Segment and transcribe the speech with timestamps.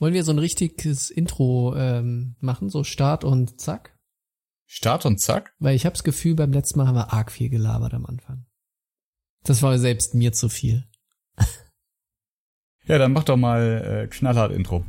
[0.00, 3.98] Wollen wir so ein richtiges Intro ähm, machen, so Start und Zack?
[4.66, 5.52] Start und Zack?
[5.58, 8.46] Weil ich hab's Gefühl, beim letzten Mal haben wir arg viel gelabert am Anfang.
[9.44, 10.86] Das war selbst mir zu viel.
[12.86, 14.86] ja, dann mach doch mal äh, knallhart Intro.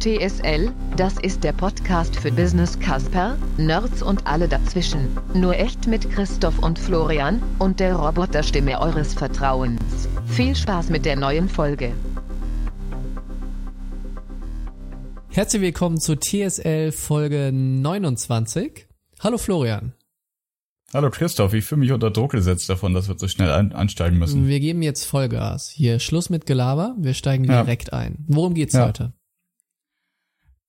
[0.00, 5.16] TSL, das ist der Podcast für Business Casper, Nerds und alle dazwischen.
[5.34, 10.08] Nur echt mit Christoph und Florian und der Roboterstimme eures Vertrauens.
[10.34, 11.92] Viel Spaß mit der neuen Folge.
[15.30, 18.88] Herzlich willkommen zu TSL Folge 29.
[19.20, 19.92] Hallo Florian.
[20.92, 24.18] Hallo Christoph, ich fühle mich unter Druck gesetzt davon, dass wir so schnell ein ansteigen
[24.18, 24.48] müssen.
[24.48, 25.70] Wir geben jetzt Vollgas.
[25.72, 27.98] Hier Schluss mit Gelaber, wir steigen direkt ja.
[27.98, 28.24] ein.
[28.26, 28.88] Worum geht's ja.
[28.88, 29.12] heute?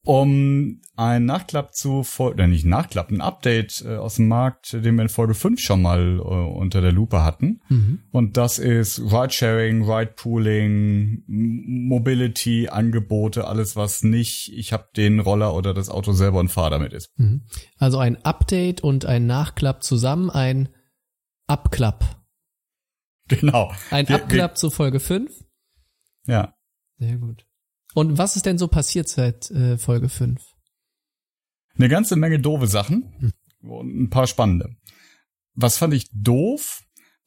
[0.05, 4.95] Um ein Nachklapp zu Folge, äh, nicht Nachklapp, ein Update äh, aus dem Markt, den
[4.95, 7.61] wir in Folge 5 schon mal äh, unter der Lupe hatten.
[7.67, 7.99] Mhm.
[8.11, 15.73] Und das ist Ride-Sharing, Ride-Pooling, Mobility, Angebote, alles was nicht, ich habe den Roller oder
[15.73, 17.09] das Auto selber und fahre damit ist.
[17.17, 17.41] Mhm.
[17.77, 20.69] Also ein Update und ein Nachklapp zusammen, ein
[21.47, 22.23] Abklapp.
[23.27, 23.71] Genau.
[23.89, 25.31] Ein Abklapp zu Folge 5.
[26.27, 26.53] Ja.
[26.99, 27.45] Sehr gut.
[27.95, 30.41] Und was ist denn so passiert seit äh, Folge 5?
[31.77, 33.31] Eine ganze Menge doofe Sachen hm.
[33.69, 34.75] und ein paar spannende.
[35.55, 36.81] Was fand ich doof?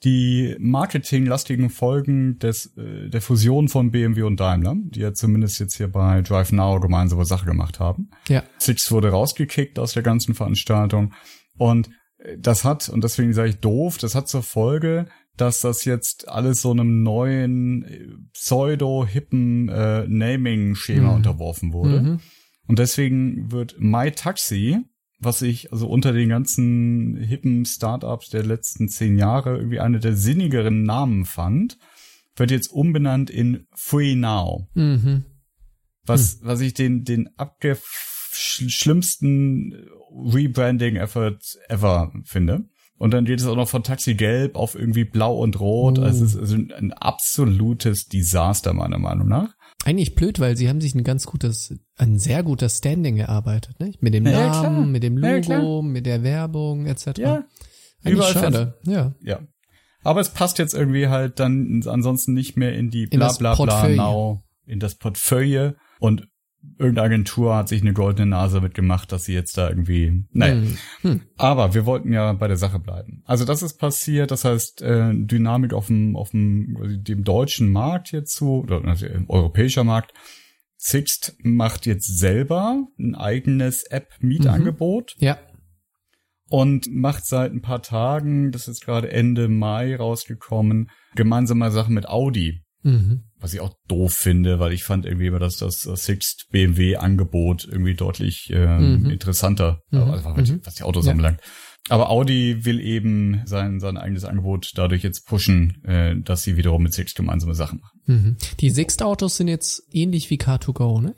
[0.04, 5.76] Die marketinglastigen Folgen des, äh, der Fusion von BMW und Daimler, die ja zumindest jetzt
[5.76, 8.10] hier bei Drive Now gemeinsame Sache gemacht haben.
[8.28, 8.44] Ja.
[8.58, 11.14] Six wurde rausgekickt aus der ganzen Veranstaltung
[11.56, 11.90] und
[12.38, 16.62] das hat, und deswegen sage ich doof, das hat zur Folge, dass das jetzt alles
[16.62, 21.16] so einem neuen äh, pseudo-hippen äh, Naming-Schema mhm.
[21.16, 22.02] unterworfen wurde.
[22.02, 22.20] Mhm.
[22.66, 24.80] Und deswegen wird MyTaxi,
[25.20, 30.16] was ich also unter den ganzen hippen Startups der letzten zehn Jahre irgendwie eine der
[30.16, 31.78] sinnigeren Namen fand,
[32.36, 34.68] wird jetzt umbenannt in Free Now.
[34.74, 35.24] Mhm.
[36.04, 36.46] Was, mhm.
[36.46, 37.28] was ich den, den
[38.38, 41.38] abgeschlimmsten Rebranding-Effort
[41.68, 42.64] ever finde.
[42.96, 46.00] Und dann geht es auch noch von Taxi Gelb auf irgendwie Blau und Rot.
[46.00, 46.02] Oh.
[46.02, 49.54] Also es ist ein absolutes Desaster meiner Meinung nach.
[49.84, 53.92] Eigentlich blöd, weil sie haben sich ein ganz gutes, ein sehr gutes Standing erarbeitet, ne?
[54.00, 54.86] Mit dem ja, Namen, klar.
[54.86, 57.18] mit dem Logo, ja, mit der Werbung etc.
[57.18, 57.44] Ja,
[58.02, 58.78] Eigentlich überall schade.
[58.84, 59.14] Ja.
[59.22, 59.40] Ja.
[60.02, 63.88] Aber es passt jetzt irgendwie halt dann ansonsten nicht mehr in die bla bla bla
[63.88, 65.74] now, in das Portfolio.
[66.00, 66.27] Und
[66.78, 70.54] irgendeine Agentur hat sich eine goldene Nase mitgemacht, dass sie jetzt da irgendwie, naja.
[70.54, 70.78] Hm.
[71.02, 71.20] Hm.
[71.36, 73.22] Aber wir wollten ja bei der Sache bleiben.
[73.24, 78.12] Also das ist passiert, das heißt, äh, Dynamik auf dem, auf dem, dem deutschen Markt
[78.12, 80.12] jetzt zu, oder also europäischer Markt.
[80.76, 85.16] Sixt macht jetzt selber ein eigenes App-Mietangebot.
[85.18, 85.24] Mhm.
[85.24, 85.38] Ja.
[86.50, 92.08] Und macht seit ein paar Tagen, das ist gerade Ende Mai rausgekommen, gemeinsame Sachen mit
[92.08, 92.62] Audi.
[92.82, 93.27] Mhm.
[93.40, 97.68] Was ich auch doof finde, weil ich fand irgendwie dass das, das Sixt BMW Angebot
[97.70, 99.10] irgendwie deutlich äh, mhm.
[99.10, 100.02] interessanter, mhm.
[100.02, 100.60] also, was, mhm.
[100.64, 101.12] was die Autos ja.
[101.12, 101.40] anbelangt.
[101.88, 106.82] Aber Audi will eben sein, sein eigenes Angebot dadurch jetzt pushen, äh, dass sie wiederum
[106.82, 108.00] mit Sixt gemeinsame Sachen machen.
[108.06, 108.36] Mhm.
[108.60, 111.14] Die Sixt-Autos sind jetzt ähnlich wie Car2Go, ne?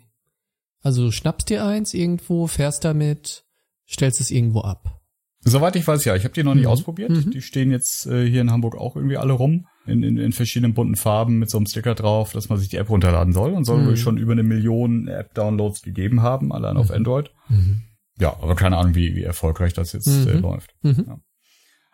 [0.82, 3.44] Also du schnappst dir eins irgendwo, fährst damit,
[3.88, 5.00] stellst es irgendwo ab.
[5.42, 6.14] Soweit ich weiß, ja.
[6.16, 6.70] Ich habe die noch nicht mhm.
[6.70, 7.10] ausprobiert.
[7.10, 7.30] Mhm.
[7.30, 9.66] Die stehen jetzt äh, hier in Hamburg auch irgendwie alle rum.
[9.86, 12.76] In, in, in verschiedenen bunten Farben mit so einem Sticker drauf, dass man sich die
[12.76, 13.52] App runterladen soll.
[13.52, 13.96] Und soll mhm.
[13.96, 16.96] schon über eine Million App-Downloads gegeben haben, allein auf mhm.
[16.96, 17.32] Android.
[17.48, 17.82] Mhm.
[18.18, 20.42] Ja, aber keine Ahnung, wie, wie erfolgreich das jetzt äh, mhm.
[20.42, 20.74] läuft.
[20.82, 21.18] Ja.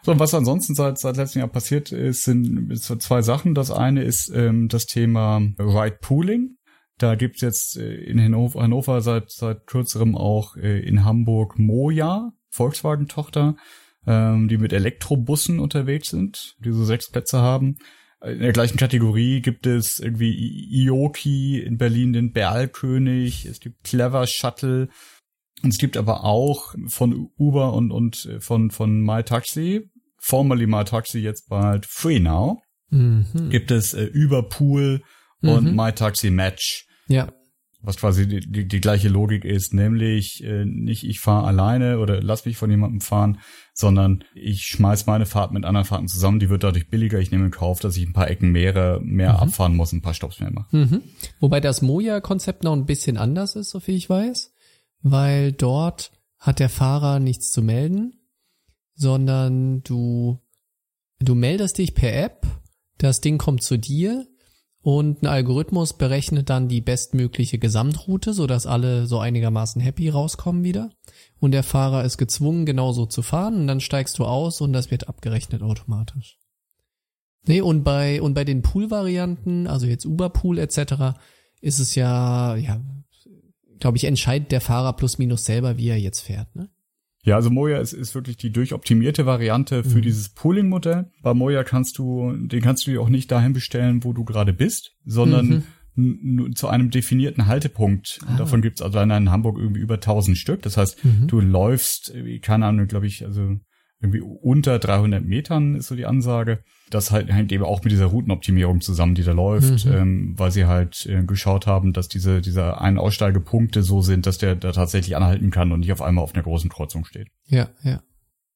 [0.03, 3.55] So, und was ansonsten seit, seit letztem Jahr passiert ist, sind zwei Sachen.
[3.55, 6.57] Das eine ist ähm, das Thema Ride Pooling.
[6.99, 12.33] Da gibt's jetzt äh, in Hannover, Hannover seit, seit kürzerem auch äh, in Hamburg Moja.
[12.51, 13.57] Volkswagen-Tochter,
[14.07, 17.77] ähm, die mit Elektrobussen unterwegs sind, die so sechs Plätze haben.
[18.25, 20.33] In der gleichen Kategorie gibt es irgendwie
[20.71, 24.89] Ioki in Berlin den Berlkönig, es gibt Clever Shuttle
[25.63, 31.49] und es gibt aber auch von Uber und, und von, von MyTaxi, formerly MyTaxi, jetzt
[31.49, 33.51] bald Free Now, mhm.
[33.51, 35.03] gibt es äh, Überpool
[35.43, 35.77] und mhm.
[35.77, 36.87] MyTaxi Match.
[37.09, 37.29] Ja
[37.87, 42.21] was quasi die, die, die gleiche Logik ist, nämlich äh, nicht ich fahre alleine oder
[42.21, 43.39] lass mich von jemandem fahren,
[43.73, 47.47] sondern ich schmeiß meine Fahrt mit anderen Fahrten zusammen, die wird dadurch billiger, ich nehme
[47.47, 49.39] in Kauf, dass ich ein paar Ecken mehr, mehr mhm.
[49.39, 50.77] abfahren muss, ein paar Stops mehr mache.
[50.77, 51.03] Mhm.
[51.39, 54.53] Wobei das Moja-Konzept noch ein bisschen anders ist, so viel ich weiß,
[55.03, 58.15] weil dort hat der Fahrer nichts zu melden,
[58.95, 60.41] sondern du,
[61.21, 62.47] du meldest dich per App,
[62.99, 64.27] das Ding kommt zu dir,
[64.87, 70.91] und ein Algorithmus berechnet dann die bestmögliche Gesamtroute, sodass alle so einigermaßen happy rauskommen wieder.
[71.41, 74.93] Und der Fahrer ist gezwungen, genauso zu fahren und dann steigst du aus und das
[74.93, 76.39] wird abgerechnet automatisch.
[77.49, 81.19] Nee, und bei, und bei den Pool-Varianten, also jetzt Uber-Pool etc.,
[81.61, 82.81] ist es ja, ja,
[83.81, 86.71] glaube ich, entscheidet der Fahrer plus minus selber, wie er jetzt fährt, ne?
[87.27, 90.03] Ja, also Moja ist, ist wirklich die durchoptimierte Variante für mhm.
[90.03, 91.11] dieses Pooling-Modell.
[91.23, 94.53] Bei Moja kannst du, den kannst du dir auch nicht dahin bestellen, wo du gerade
[94.53, 95.65] bist, sondern
[95.97, 96.55] mhm.
[96.55, 98.21] zu einem definierten Haltepunkt.
[98.27, 98.37] Ah.
[98.37, 100.63] Davon gibt's also in Hamburg irgendwie über 1000 Stück.
[100.63, 101.27] Das heißt, mhm.
[101.27, 103.57] du läufst, keine Ahnung, glaube ich, also
[104.01, 106.63] irgendwie unter 300 Metern ist so die Ansage.
[106.91, 109.93] Das halt hängt eben auch mit dieser Routenoptimierung zusammen, die da läuft, mhm.
[109.93, 114.39] ähm, weil sie halt äh, geschaut haben, dass diese diese Ein- Aussteigepunkte so sind, dass
[114.39, 117.29] der da tatsächlich anhalten kann und nicht auf einmal auf einer großen Kreuzung steht.
[117.47, 118.03] Ja, ja.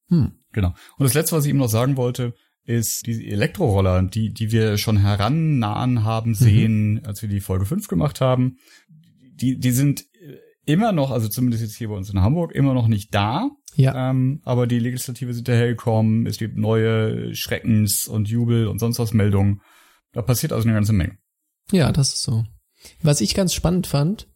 [0.09, 0.33] Hm.
[0.53, 0.75] Genau.
[0.99, 2.35] Und das letzte, was ich eben noch sagen wollte,
[2.65, 7.01] ist diese Elektroroller, die die wir schon herannahen haben sehen, mhm.
[7.05, 8.59] als wir die Folge 5 gemacht haben.
[9.37, 10.05] Die die sind
[10.67, 13.51] immer noch, also zumindest jetzt hier bei uns in Hamburg, immer noch nicht da.
[13.77, 14.11] Ja.
[14.11, 19.13] Ähm, aber die Legislative sind dahergekommen, es gibt neue Schreckens- und Jubel- und sonst was
[19.13, 19.61] Meldungen.
[20.13, 21.19] Da passiert also eine ganze Menge.
[21.71, 22.45] Ja, das ist so.
[23.03, 24.29] Was ich ganz spannend fand,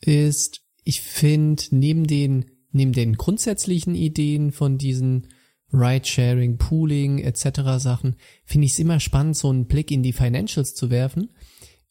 [0.00, 5.28] ist, ich finde, neben den, neben den grundsätzlichen Ideen von diesen
[5.72, 7.78] Ride-Sharing, Pooling etc.
[7.78, 11.30] Sachen, finde ich es immer spannend, so einen Blick in die Financials zu werfen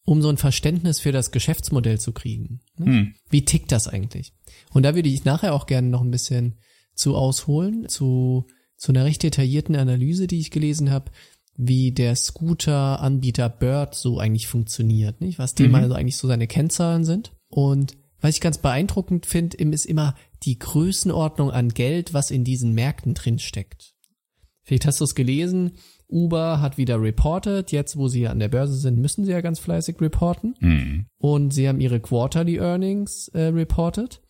[0.05, 2.61] um so ein Verständnis für das Geschäftsmodell zu kriegen.
[2.77, 2.85] Ne?
[2.85, 3.15] Hm.
[3.29, 4.33] Wie tickt das eigentlich?
[4.71, 6.59] Und da würde ich nachher auch gerne noch ein bisschen
[6.95, 8.45] zu ausholen, zu,
[8.77, 11.11] zu einer recht detaillierten Analyse, die ich gelesen habe,
[11.55, 15.39] wie der Scooter-Anbieter Bird so eigentlich funktioniert, nicht?
[15.39, 15.75] Was dem mhm.
[15.75, 17.31] also eigentlich so seine Kennzahlen sind.
[17.47, 22.73] Und was ich ganz beeindruckend finde, ist immer die Größenordnung an Geld, was in diesen
[22.73, 23.93] Märkten drin steckt.
[24.63, 25.73] Vielleicht hast du es gelesen,
[26.07, 27.71] Uber hat wieder reported.
[27.71, 30.55] Jetzt, wo sie ja an der Börse sind, müssen sie ja ganz fleißig reporten.
[30.59, 31.05] Mhm.
[31.17, 34.21] Und sie haben ihre Quarterly Earnings äh, reported.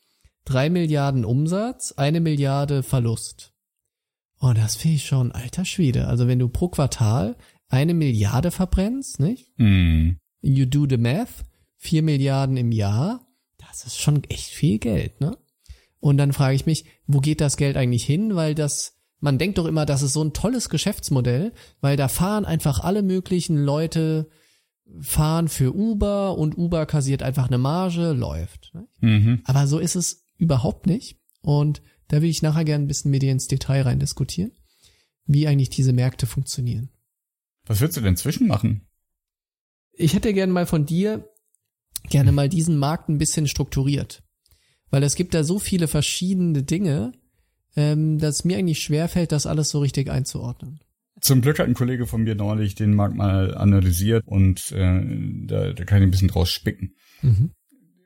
[0.45, 3.53] Drei Milliarden Umsatz, eine Milliarde Verlust.
[4.39, 6.07] Oh, das finde ich schon alter Schwede.
[6.07, 7.37] Also wenn du pro Quartal
[7.69, 9.57] eine Milliarde verbrennst, nicht?
[9.57, 10.17] Mhm.
[10.41, 11.45] You do the math,
[11.77, 13.25] vier Milliarden im Jahr,
[13.57, 15.37] das ist schon echt viel Geld, ne?
[15.99, 18.35] Und dann frage ich mich, wo geht das Geld eigentlich hin?
[18.35, 18.93] Weil das
[19.23, 23.01] man denkt doch immer, das ist so ein tolles Geschäftsmodell, weil da fahren einfach alle
[23.01, 24.27] möglichen Leute
[24.99, 28.71] fahren für Uber und Uber kassiert einfach eine Marge, läuft.
[28.73, 28.87] Ne?
[28.99, 29.41] Mhm.
[29.45, 31.17] Aber so ist es überhaupt nicht.
[31.41, 34.51] Und da will ich nachher gerne ein bisschen mit dir ins Detail rein diskutieren,
[35.25, 36.89] wie eigentlich diese Märkte funktionieren.
[37.65, 38.87] Was würdest du denn zwischen machen?
[39.93, 41.29] Ich hätte gerne mal von dir
[42.09, 44.23] gerne mal diesen Markt ein bisschen strukturiert.
[44.89, 47.13] Weil es gibt da so viele verschiedene Dinge,
[47.75, 50.79] ähm, dass mir eigentlich schwerfällt, das alles so richtig einzuordnen.
[51.21, 55.01] Zum Glück hat ein Kollege von mir neulich den Markt mal analysiert und äh,
[55.47, 56.93] da, da kann ich ein bisschen draus spicken.
[57.21, 57.51] Mhm.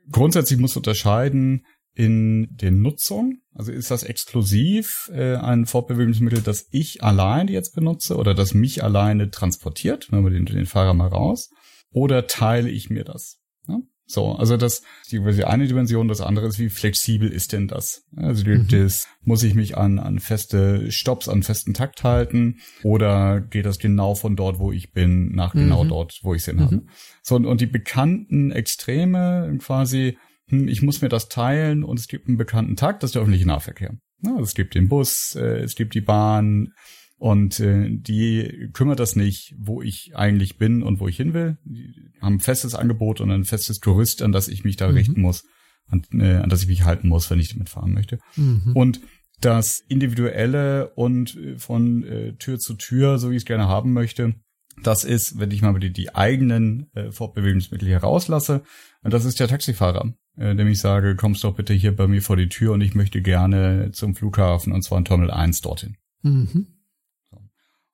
[0.10, 1.66] Grundsätzlich muss unterscheiden
[1.98, 3.40] in der Nutzung.
[3.56, 8.84] Also ist das exklusiv äh, ein Fortbewegungsmittel, das ich alleine jetzt benutze oder das mich
[8.84, 11.50] alleine transportiert, wenn wir den, den Fahrer mal raus,
[11.90, 13.40] oder teile ich mir das?
[13.68, 13.80] Ja?
[14.06, 18.04] So, also das ist die eine Dimension, das andere ist, wie flexibel ist denn das?
[18.16, 18.68] Also mhm.
[18.70, 23.80] das, muss ich mich an, an feste Stops, an festen Takt halten oder geht das
[23.80, 25.90] genau von dort, wo ich bin, nach genau mhm.
[25.90, 26.76] dort, wo ich es hin habe?
[26.76, 26.90] Mhm.
[27.24, 30.18] So, und, und die bekannten Extreme quasi,
[30.50, 33.22] hm, ich muss mir das teilen und es gibt einen bekannten Takt, das ist der
[33.22, 33.98] öffentliche Nahverkehr.
[34.24, 36.74] Ja, also es gibt den Bus, äh, es gibt die Bahn,
[37.20, 41.58] und äh, die kümmert das nicht, wo ich eigentlich bin und wo ich hin will.
[41.66, 44.94] Die haben ein festes Angebot und ein festes Tourist, an das ich mich da mhm.
[44.94, 45.44] richten muss,
[45.88, 48.20] an, äh, an das ich mich halten muss, wenn ich damit fahren möchte.
[48.36, 48.72] Mhm.
[48.76, 49.02] Und
[49.42, 53.94] das Individuelle und äh, von äh, Tür zu Tür, so wie ich es gerne haben
[53.94, 54.36] möchte,
[54.84, 58.62] das ist, wenn ich mal die, die eigenen äh, Fortbewegungsmittel hier rauslasse,
[59.02, 62.38] und das ist der Taxifahrer, dem ich sage, kommst doch bitte hier bei mir vor
[62.38, 65.98] die Tür und ich möchte gerne zum Flughafen und zwar in Terminal 1 dorthin.
[66.22, 66.68] Mhm.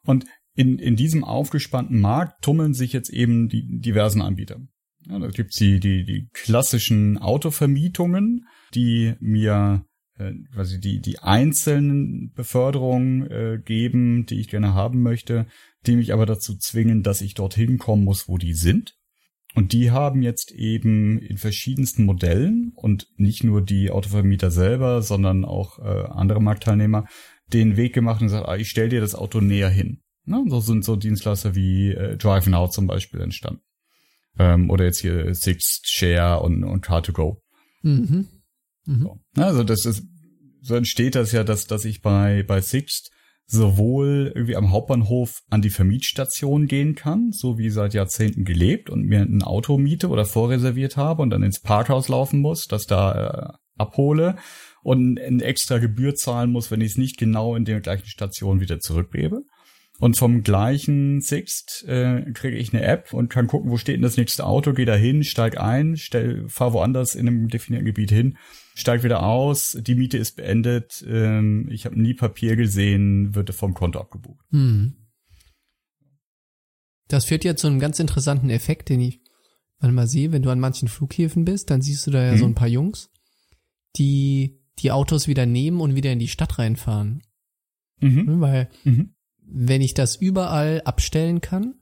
[0.06, 4.60] Und in, in diesem aufgespannten Markt tummeln sich jetzt eben die diversen Anbieter.
[5.08, 9.86] Ja, da gibt's die, die, die klassischen Autovermietungen, die mir
[10.18, 15.48] äh, quasi die, die einzelnen Beförderungen äh, geben, die ich gerne haben möchte,
[15.86, 18.96] die mich aber dazu zwingen, dass ich dorthin kommen muss, wo die sind.
[19.56, 25.46] Und die haben jetzt eben in verschiedensten Modellen und nicht nur die Autovermieter selber, sondern
[25.46, 27.06] auch äh, andere Marktteilnehmer
[27.48, 30.02] den Weg gemacht und gesagt, ah, ich stell dir das Auto näher hin.
[30.26, 30.44] Ne?
[30.48, 33.62] So sind so Dienstleister wie äh, Drive Now zum Beispiel entstanden.
[34.40, 37.38] Ähm, oder jetzt hier Sixt, Share und, und Car2Go.
[37.84, 38.28] Mhm.
[38.86, 39.02] Mhm.
[39.02, 39.20] So.
[39.36, 40.04] Also das ist,
[40.62, 43.12] so entsteht das ja, dass, dass ich bei, bei Sixt
[43.46, 49.04] sowohl irgendwie am Hauptbahnhof an die Vermietstation gehen kann, so wie seit Jahrzehnten gelebt und
[49.04, 53.58] mir ein Auto miete oder vorreserviert habe und dann ins Parkhaus laufen muss, das da
[53.58, 54.36] äh, abhole
[54.82, 58.60] und eine extra Gebühr zahlen muss, wenn ich es nicht genau in der gleichen Station
[58.60, 59.42] wieder zurückgebe.
[60.04, 64.02] Und vom gleichen Sixt äh, kriege ich eine App und kann gucken, wo steht denn
[64.02, 68.12] das nächste Auto, gehe da hin, steig ein, stell, fahr woanders in einem definierten Gebiet
[68.12, 68.38] hin,
[68.76, 73.74] steig wieder aus, die Miete ist beendet, ähm, ich habe nie Papier gesehen, wird vom
[73.74, 74.46] Konto abgebucht.
[74.52, 74.98] Hm.
[77.08, 79.22] Das führt ja zu einem ganz interessanten Effekt, den ich
[79.80, 82.40] manchmal sehe, wenn du an manchen Flughäfen bist, dann siehst du da ja mhm.
[82.40, 83.10] so ein paar Jungs,
[83.96, 87.24] die die Autos wieder nehmen und wieder in die Stadt reinfahren.
[88.02, 88.42] Mhm.
[88.42, 89.14] Weil mhm
[89.54, 91.76] wenn ich das überall abstellen kann,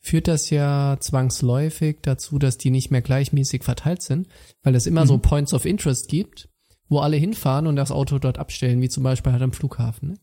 [0.00, 4.28] führt das ja zwangsläufig dazu, dass die nicht mehr gleichmäßig verteilt sind,
[4.62, 5.08] weil es immer mhm.
[5.08, 6.48] so Points of Interest gibt,
[6.88, 10.10] wo alle hinfahren und das Auto dort abstellen, wie zum Beispiel halt am Flughafen.
[10.10, 10.14] Ne?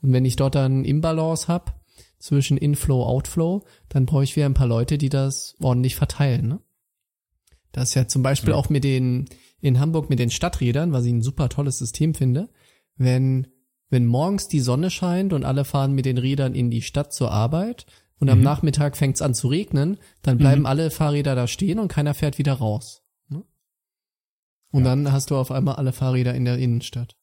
[0.00, 1.74] Und wenn ich dort dann Imbalance habe
[2.18, 6.48] zwischen Inflow, Outflow, dann brauche ich wieder ein paar Leute, die das ordentlich verteilen.
[6.48, 6.60] Ne?
[7.72, 8.56] Das ist ja zum Beispiel ja.
[8.56, 9.28] auch mit den
[9.60, 12.48] in Hamburg mit den Stadträdern, was ich ein super tolles System finde,
[12.96, 13.46] wenn
[13.88, 17.30] wenn morgens die Sonne scheint und alle fahren mit den Rädern in die Stadt zur
[17.30, 17.86] Arbeit
[18.18, 18.32] und mhm.
[18.32, 20.66] am Nachmittag fängt es an zu regnen, dann bleiben mhm.
[20.66, 23.02] alle Fahrräder da stehen und keiner fährt wieder raus.
[23.28, 23.44] Ne?
[24.72, 24.90] Und ja.
[24.90, 27.16] dann hast du auf einmal alle Fahrräder in der Innenstadt.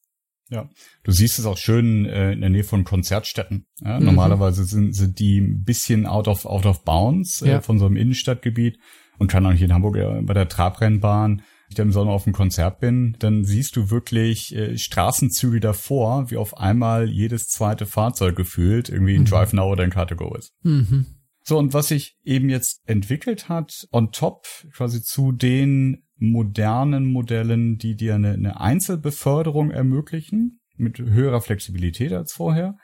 [0.50, 0.70] Ja,
[1.04, 3.66] du siehst es auch schön äh, in der Nähe von Konzertstätten.
[3.82, 4.00] Ja?
[4.00, 4.06] Mhm.
[4.06, 7.62] Normalerweise sind, sind die ein bisschen out of out of bounds äh, ja.
[7.62, 8.78] von so einem Innenstadtgebiet
[9.18, 11.42] und kann auch hier in Hamburg ja, bei der Trabrennbahn
[11.74, 16.30] ich da im Sommer auf dem Konzert bin, dann siehst du wirklich äh, Straßenzüge davor,
[16.32, 19.26] wie auf einmal jedes zweite Fahrzeug gefühlt irgendwie ein mhm.
[19.26, 20.54] Drive Now oder ein Car2Go ist.
[20.64, 21.06] Mhm.
[21.44, 27.78] So, und was sich eben jetzt entwickelt hat, on top quasi zu den modernen Modellen,
[27.78, 32.78] die dir eine, eine Einzelbeförderung ermöglichen, mit höherer Flexibilität als vorher.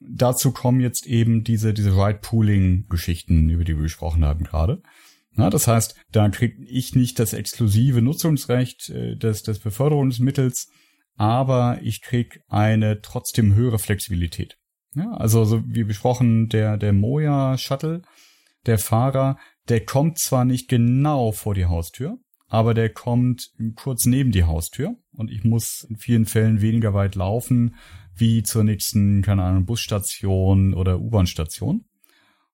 [0.00, 4.82] Dazu kommen jetzt eben diese, diese Ride-Pooling-Geschichten, über die wir gesprochen haben gerade.
[5.34, 10.68] Na, das heißt, da kriege ich nicht das exklusive Nutzungsrecht äh, des, des Beförderungsmittels,
[11.16, 14.58] aber ich krieg eine trotzdem höhere Flexibilität.
[14.94, 18.02] Ja, also so wie besprochen, der, der Moja Shuttle,
[18.66, 24.32] der Fahrer, der kommt zwar nicht genau vor die Haustür, aber der kommt kurz neben
[24.32, 27.76] die Haustür und ich muss in vielen Fällen weniger weit laufen
[28.14, 31.86] wie zur nächsten, keine Ahnung, Busstation oder U-Bahn-Station.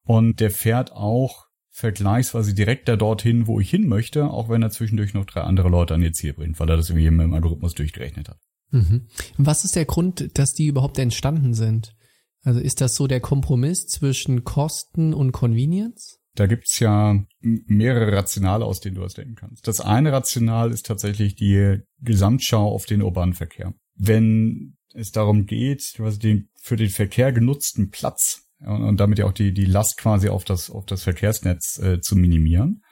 [0.04, 1.47] Und der fährt auch
[1.78, 5.68] vergleichsweise direkt da dorthin, wo ich hin möchte, auch wenn er zwischendurch noch drei andere
[5.68, 8.40] Leute an ihr Ziel bringt, weil er das irgendwie im Algorithmus durchgerechnet hat.
[8.70, 9.06] Mhm.
[9.36, 11.94] Was ist der Grund, dass die überhaupt entstanden sind?
[12.42, 16.18] Also ist das so der Kompromiss zwischen Kosten und Convenience?
[16.34, 19.68] Da gibt's ja mehrere Rationale, aus denen du was denken kannst.
[19.68, 23.72] Das eine Rational ist tatsächlich die Gesamtschau auf den urbanen Verkehr.
[23.94, 29.26] Wenn es darum geht, quasi den für den Verkehr genutzten Platz und, und damit ja
[29.26, 32.82] auch die, die Last quasi auf das, auf das Verkehrsnetz äh, zu minimieren,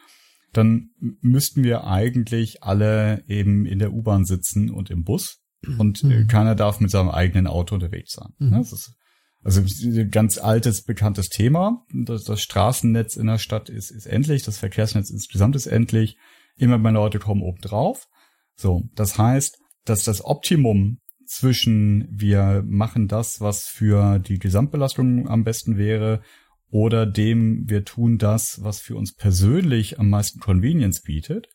[0.52, 5.40] dann müssten wir eigentlich alle eben in der U-Bahn sitzen und im Bus
[5.78, 6.28] und äh, mhm.
[6.28, 8.32] keiner darf mit seinem eigenen Auto unterwegs sein.
[8.38, 8.52] Mhm.
[8.52, 8.94] Das ist
[9.42, 11.84] also ein ganz altes, bekanntes Thema.
[11.92, 16.16] Das, das Straßennetz in der Stadt ist, ist endlich, das Verkehrsnetz insgesamt ist endlich.
[16.56, 18.08] Immer mehr Leute kommen oben drauf.
[18.56, 25.44] So, das heißt, dass das Optimum zwischen wir machen das, was für die Gesamtbelastung am
[25.44, 26.22] besten wäre,
[26.70, 31.48] oder dem wir tun das, was für uns persönlich am meisten Convenience bietet.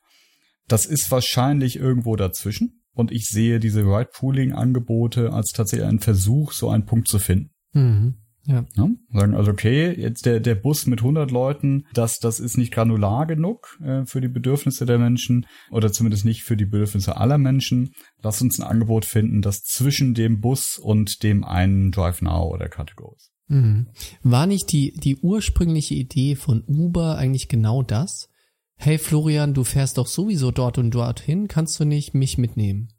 [0.67, 2.81] Das ist wahrscheinlich irgendwo dazwischen.
[2.93, 7.51] Und ich sehe diese Ride-Pooling-Angebote als tatsächlich einen Versuch, so einen Punkt zu finden.
[7.73, 8.20] Mhm.
[8.45, 8.65] Ja.
[8.75, 8.89] ja.
[9.13, 13.27] Sagen also, okay, jetzt der, der Bus mit 100 Leuten, das, das ist nicht granular
[13.27, 17.93] genug äh, für die Bedürfnisse der Menschen oder zumindest nicht für die Bedürfnisse aller Menschen.
[18.21, 22.65] Lass uns ein Angebot finden, das zwischen dem Bus und dem einen Drive Now oder
[22.65, 23.31] Car2Go ist.
[23.47, 23.87] Mhm.
[24.23, 28.29] War nicht die, die ursprüngliche Idee von Uber eigentlich genau das?
[28.75, 32.89] Hey Florian, du fährst doch sowieso dort und dorthin, kannst du nicht mich mitnehmen?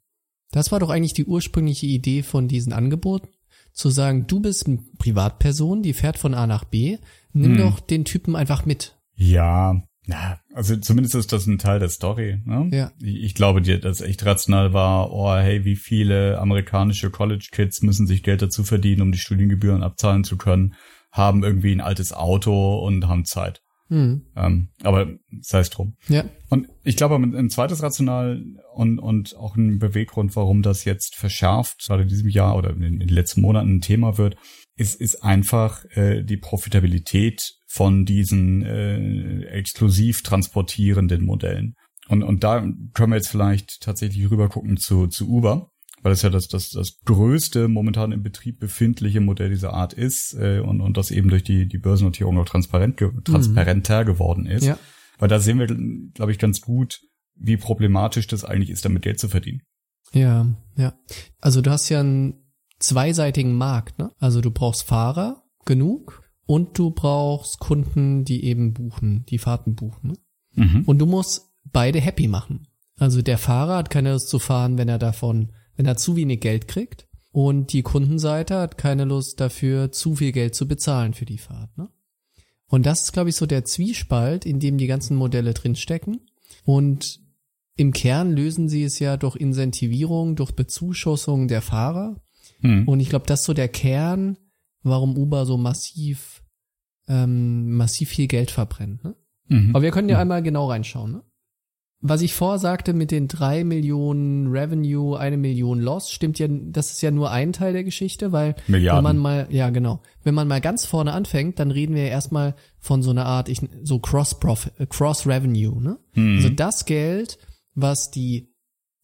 [0.52, 3.28] Das war doch eigentlich die ursprüngliche Idee von diesen Angeboten
[3.72, 6.98] zu sagen, du bist eine Privatperson, die fährt von A nach B,
[7.32, 7.58] nimm hm.
[7.58, 8.96] doch den Typen einfach mit.
[9.14, 12.40] Ja, ja, also zumindest ist das ein Teil der Story.
[12.44, 12.68] Ne?
[12.72, 12.92] Ja.
[13.00, 18.22] Ich glaube, dir, das echt rational war, oh hey, wie viele amerikanische College-Kids müssen sich
[18.22, 20.74] Geld dazu verdienen, um die Studiengebühren abzahlen zu können,
[21.12, 23.62] haben irgendwie ein altes Auto und haben Zeit.
[23.88, 24.26] Mhm.
[24.36, 25.08] Ähm, aber
[25.40, 25.96] sei es drum.
[26.08, 26.24] Ja.
[26.48, 28.42] Und ich glaube, ein zweites Rational
[28.74, 33.00] und, und auch ein Beweggrund, warum das jetzt verschärft, gerade in diesem Jahr oder in
[33.00, 34.36] den letzten Monaten ein Thema wird,
[34.76, 41.74] ist, ist einfach äh, die Profitabilität von diesen äh, exklusiv transportierenden Modellen.
[42.08, 42.60] Und, und da
[42.94, 45.71] können wir jetzt vielleicht tatsächlich rüber gucken zu, zu Uber
[46.02, 50.34] weil es ja das, das, das größte momentan im Betrieb befindliche Modell dieser Art ist
[50.34, 54.06] äh, und, und das eben durch die, die Börsennotierung auch transparent, ge transparenter mhm.
[54.06, 54.64] geworden ist.
[54.64, 54.78] Ja.
[55.18, 55.68] Weil da sehen wir,
[56.14, 57.00] glaube ich, ganz gut,
[57.36, 59.62] wie problematisch das eigentlich ist, damit Geld zu verdienen.
[60.12, 60.94] Ja, ja.
[61.40, 62.34] Also du hast ja einen
[62.78, 64.10] zweiseitigen Markt, ne?
[64.18, 70.18] Also du brauchst Fahrer genug und du brauchst Kunden, die eben buchen, die Fahrten buchen.
[70.54, 70.82] Mhm.
[70.86, 72.66] Und du musst beide happy machen.
[72.98, 76.40] Also der Fahrer hat keine Lust zu fahren, wenn er davon, wenn er zu wenig
[76.40, 77.08] Geld kriegt.
[77.32, 81.76] Und die Kundenseite hat keine Lust dafür, zu viel Geld zu bezahlen für die Fahrt.
[81.76, 81.88] Ne?
[82.68, 86.20] Und das ist, glaube ich, so der Zwiespalt, in dem die ganzen Modelle drinstecken.
[86.64, 87.20] Und
[87.74, 92.22] im Kern lösen sie es ja durch Incentivierung, durch Bezuschussung der Fahrer.
[92.60, 92.86] Hm.
[92.86, 94.36] Und ich glaube, das ist so der Kern,
[94.82, 96.44] warum Uber so massiv,
[97.08, 99.02] ähm, massiv viel Geld verbrennt.
[99.02, 99.16] Ne?
[99.48, 99.70] Mhm.
[99.74, 101.12] Aber wir können ja einmal genau reinschauen.
[101.12, 101.22] Ne?
[102.04, 107.00] Was ich vorsagte mit den drei Millionen Revenue, eine Million Loss, stimmt ja, das ist
[107.00, 108.98] ja nur ein Teil der Geschichte, weil Milliarden.
[108.98, 112.10] wenn man mal, ja genau, wenn man mal ganz vorne anfängt, dann reden wir ja
[112.10, 115.98] erstmal von so einer Art, ich, so Cross Profit, äh, Cross Revenue, ne?
[116.14, 116.36] Mhm.
[116.38, 117.38] Also das Geld,
[117.74, 118.52] was die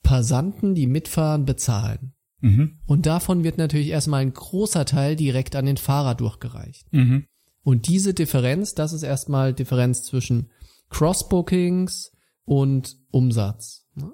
[0.02, 2.14] Passanten, die mitfahren, bezahlen.
[2.40, 2.78] Mhm.
[2.86, 6.92] Und davon wird natürlich erstmal ein großer Teil direkt an den Fahrer durchgereicht.
[6.92, 7.26] Mhm.
[7.62, 10.50] Und diese Differenz, das ist erstmal Differenz zwischen
[10.90, 12.12] Cross-Bookings
[12.48, 13.86] und Umsatz.
[13.94, 14.12] ne?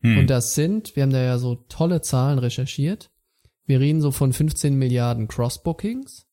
[0.00, 0.18] Mhm.
[0.18, 3.10] Und das sind, wir haben da ja so tolle Zahlen recherchiert.
[3.64, 6.26] Wir reden so von 15 Milliarden Cross-Bookings,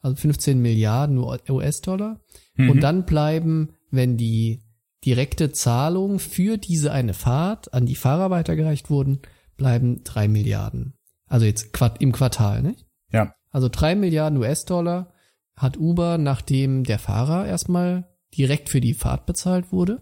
[0.00, 2.20] also 15 Milliarden US-Dollar.
[2.54, 2.70] Mhm.
[2.70, 4.62] Und dann bleiben, wenn die
[5.04, 9.20] direkte Zahlung für diese eine Fahrt an die Fahrer weitergereicht wurden,
[9.56, 10.94] bleiben drei Milliarden.
[11.26, 12.86] Also jetzt im Quartal, nicht?
[13.12, 13.34] Ja.
[13.50, 15.12] Also drei Milliarden US-Dollar
[15.54, 20.00] hat Uber, nachdem der Fahrer erstmal direkt für die Fahrt bezahlt wurde.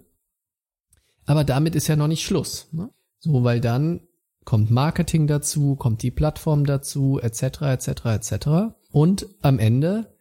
[1.29, 2.69] Aber damit ist ja noch nicht Schluss.
[2.73, 2.89] Ne?
[3.19, 4.01] So, weil dann
[4.45, 8.47] kommt Marketing dazu, kommt die Plattform dazu, etc., etc., etc.
[8.91, 10.17] Und am Ende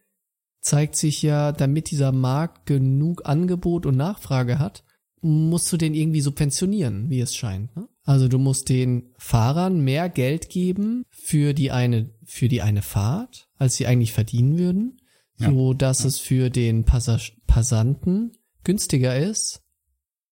[0.60, 4.84] zeigt sich ja, damit dieser Markt genug Angebot und Nachfrage hat,
[5.22, 7.74] musst du den irgendwie subventionieren, wie es scheint.
[7.74, 7.88] Ne?
[8.04, 13.48] Also du musst den Fahrern mehr Geld geben für die eine, für die eine Fahrt,
[13.56, 15.00] als sie eigentlich verdienen würden,
[15.38, 15.50] Ja.
[15.50, 19.62] so dass es für den Passag Passanten günstiger ist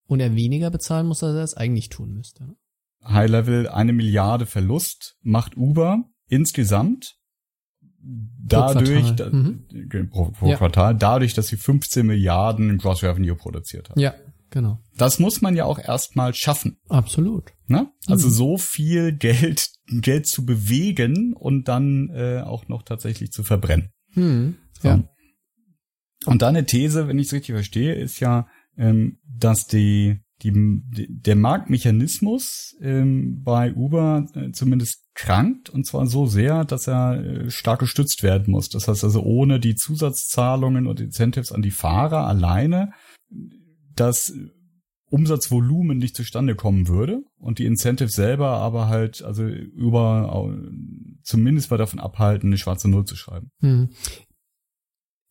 [0.07, 2.45] und er weniger bezahlen muss, als er es eigentlich tun müsste.
[2.45, 2.57] Ne?
[3.05, 7.17] High Level eine Milliarde Verlust macht Uber insgesamt
[8.01, 9.31] dadurch, Quartal.
[9.31, 10.11] da, Mhm.
[10.11, 10.57] pro, pro Ja.
[10.57, 14.01] Quartal, dadurch, dass sie 15 Milliarden Gross Revenue produziert haben.
[14.01, 14.15] Ja,
[14.51, 14.81] genau.
[14.97, 16.79] Das muss man ja auch erstmal schaffen.
[16.89, 17.53] Absolut.
[17.67, 17.91] Ne?
[18.07, 18.33] Also Mhm.
[18.33, 23.91] so viel Geld, Geld zu bewegen und dann äh, auch noch tatsächlich zu verbrennen.
[24.13, 24.57] Hm.
[24.81, 24.89] So.
[24.89, 25.03] Ja.
[26.27, 30.53] Und deine These, wenn ich es richtig verstehe, ist ja, ähm, dass die, die,
[31.09, 37.51] der Marktmechanismus ähm, bei Uber äh, zumindest krankt und zwar so sehr, dass er äh,
[37.51, 38.69] stark gestützt werden muss.
[38.69, 42.93] Das heißt also ohne die Zusatzzahlungen und Incentives an die Fahrer alleine
[43.95, 44.33] das
[45.09, 50.53] Umsatzvolumen nicht zustande kommen würde und die Incentives selber aber halt also über
[51.23, 53.51] zumindest mal davon abhalten, eine schwarze Null zu schreiben.
[53.61, 53.91] Hm.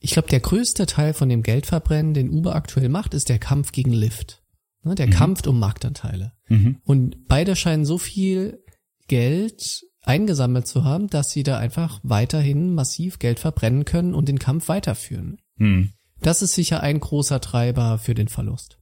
[0.05, 3.71] Ich glaube, der größte Teil von dem Geldverbrennen, den Uber aktuell macht, ist der Kampf
[3.71, 4.43] gegen Lyft.
[4.83, 5.11] Ne, Der Mhm.
[5.11, 6.33] Kampf um Marktanteile.
[6.47, 6.77] Mhm.
[6.83, 8.63] Und beide scheinen so viel
[9.07, 14.37] Geld eingesammelt zu haben, dass sie da einfach weiterhin massiv Geld verbrennen können und den
[14.37, 15.39] Kampf weiterführen.
[15.57, 15.89] Hm.
[16.21, 18.77] Das ist sicher ein großer Treiber für den Verlust.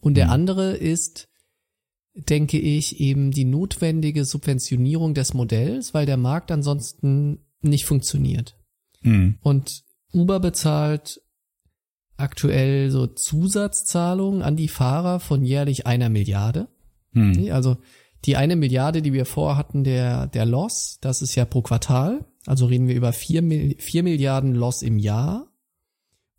[0.00, 0.32] Und der Mhm.
[0.32, 1.28] andere ist,
[2.14, 8.58] denke ich, eben die notwendige Subventionierung des Modells, weil der Markt ansonsten nicht funktioniert.
[9.02, 9.38] Hm.
[9.40, 9.83] Und
[10.14, 11.20] Uber bezahlt
[12.16, 16.68] aktuell so Zusatzzahlungen an die Fahrer von jährlich einer Milliarde.
[17.12, 17.50] Hm.
[17.50, 17.76] Also
[18.24, 22.24] die eine Milliarde, die wir vorhatten, der, der Loss, das ist ja pro Quartal.
[22.46, 23.42] Also reden wir über vier,
[23.78, 25.48] vier Milliarden Loss im Jahr.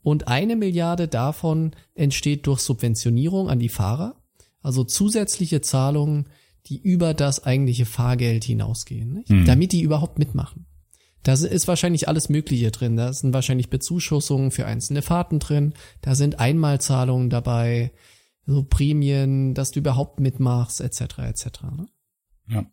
[0.02, 4.16] Und eine Milliarde davon entsteht durch Subventionierung an die Fahrer.
[4.62, 6.30] Also zusätzliche Zahlungen,
[6.68, 9.24] die über das eigentliche Fahrgeld hinausgehen?
[9.28, 9.46] Hm.
[9.46, 10.66] damit die überhaupt mitmachen.
[11.26, 12.98] Da ist wahrscheinlich alles Mögliche drin.
[12.98, 15.74] Da sind wahrscheinlich Bezuschussungen für einzelne Fahrten drin.
[16.02, 17.92] Da sind Einmalzahlungen dabei,
[18.46, 21.02] so Prämien, dass du überhaupt mitmachst, etc.
[21.18, 21.46] etc.
[21.76, 21.88] Ne?
[22.48, 22.66] Ja.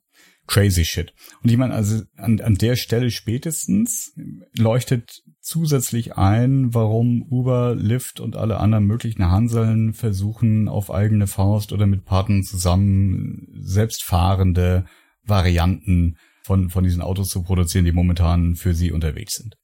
[0.47, 1.15] Crazy shit.
[1.43, 4.13] Und ich meine, also an, an der Stelle spätestens
[4.55, 11.73] leuchtet zusätzlich ein, warum Uber, Lyft und alle anderen möglichen Hanseln versuchen, auf eigene Faust
[11.73, 14.85] oder mit Partnern zusammen selbstfahrende
[15.23, 19.57] Varianten von, von diesen Autos zu produzieren, die momentan für sie unterwegs sind.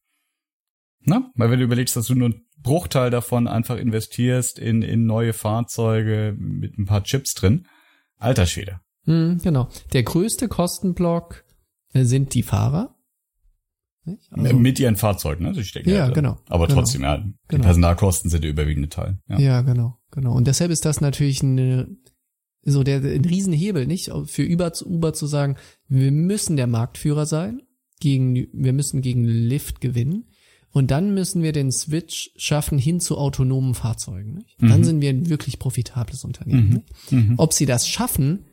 [1.01, 1.31] Na?
[1.35, 5.33] Weil wenn du überlegst, dass du nur einen Bruchteil davon einfach investierst in, in neue
[5.33, 7.67] Fahrzeuge mit ein paar Chips drin,
[8.17, 8.81] alter Schwede.
[9.05, 9.69] Hm, genau.
[9.93, 11.45] Der größte Kostenblock
[11.95, 12.95] äh, sind die Fahrer.
[14.31, 15.55] Also, mit ihren Fahrzeugen, ne?
[15.55, 16.15] Sie stecken Ja, drin.
[16.15, 16.39] genau.
[16.49, 16.81] Aber Genau.
[16.81, 17.65] trotzdem, ja, die Genau.
[17.65, 19.19] Personalkosten sind der überwiegende Teil.
[19.29, 19.39] Ja.
[19.39, 19.61] ja.
[19.63, 20.35] genau, genau.
[20.35, 21.89] Und deshalb ist das natürlich eine,
[22.63, 24.11] so der, ein Riesenhebel, nicht?
[24.27, 25.57] Für Uber, zu- Uber zu sagen,
[25.89, 27.63] wir müssen der Marktführer sein,
[28.01, 30.27] gegen, wir müssen gegen Lyft gewinnen.
[30.71, 34.35] Und dann müssen wir den Switch schaffen hin zu autonomen Fahrzeugen.
[34.35, 34.57] Nicht?
[34.61, 34.85] Dann Mhm.
[34.85, 36.69] sind wir ein wirklich profitables Unternehmen.
[36.69, 37.13] Nicht?
[37.13, 37.35] Mhm.
[37.39, 38.45] Ob sie das schaffen,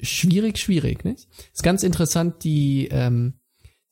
[0.00, 1.04] schwierig, schwierig.
[1.04, 1.28] Nicht?
[1.52, 3.34] Ist ganz interessant, die ähm,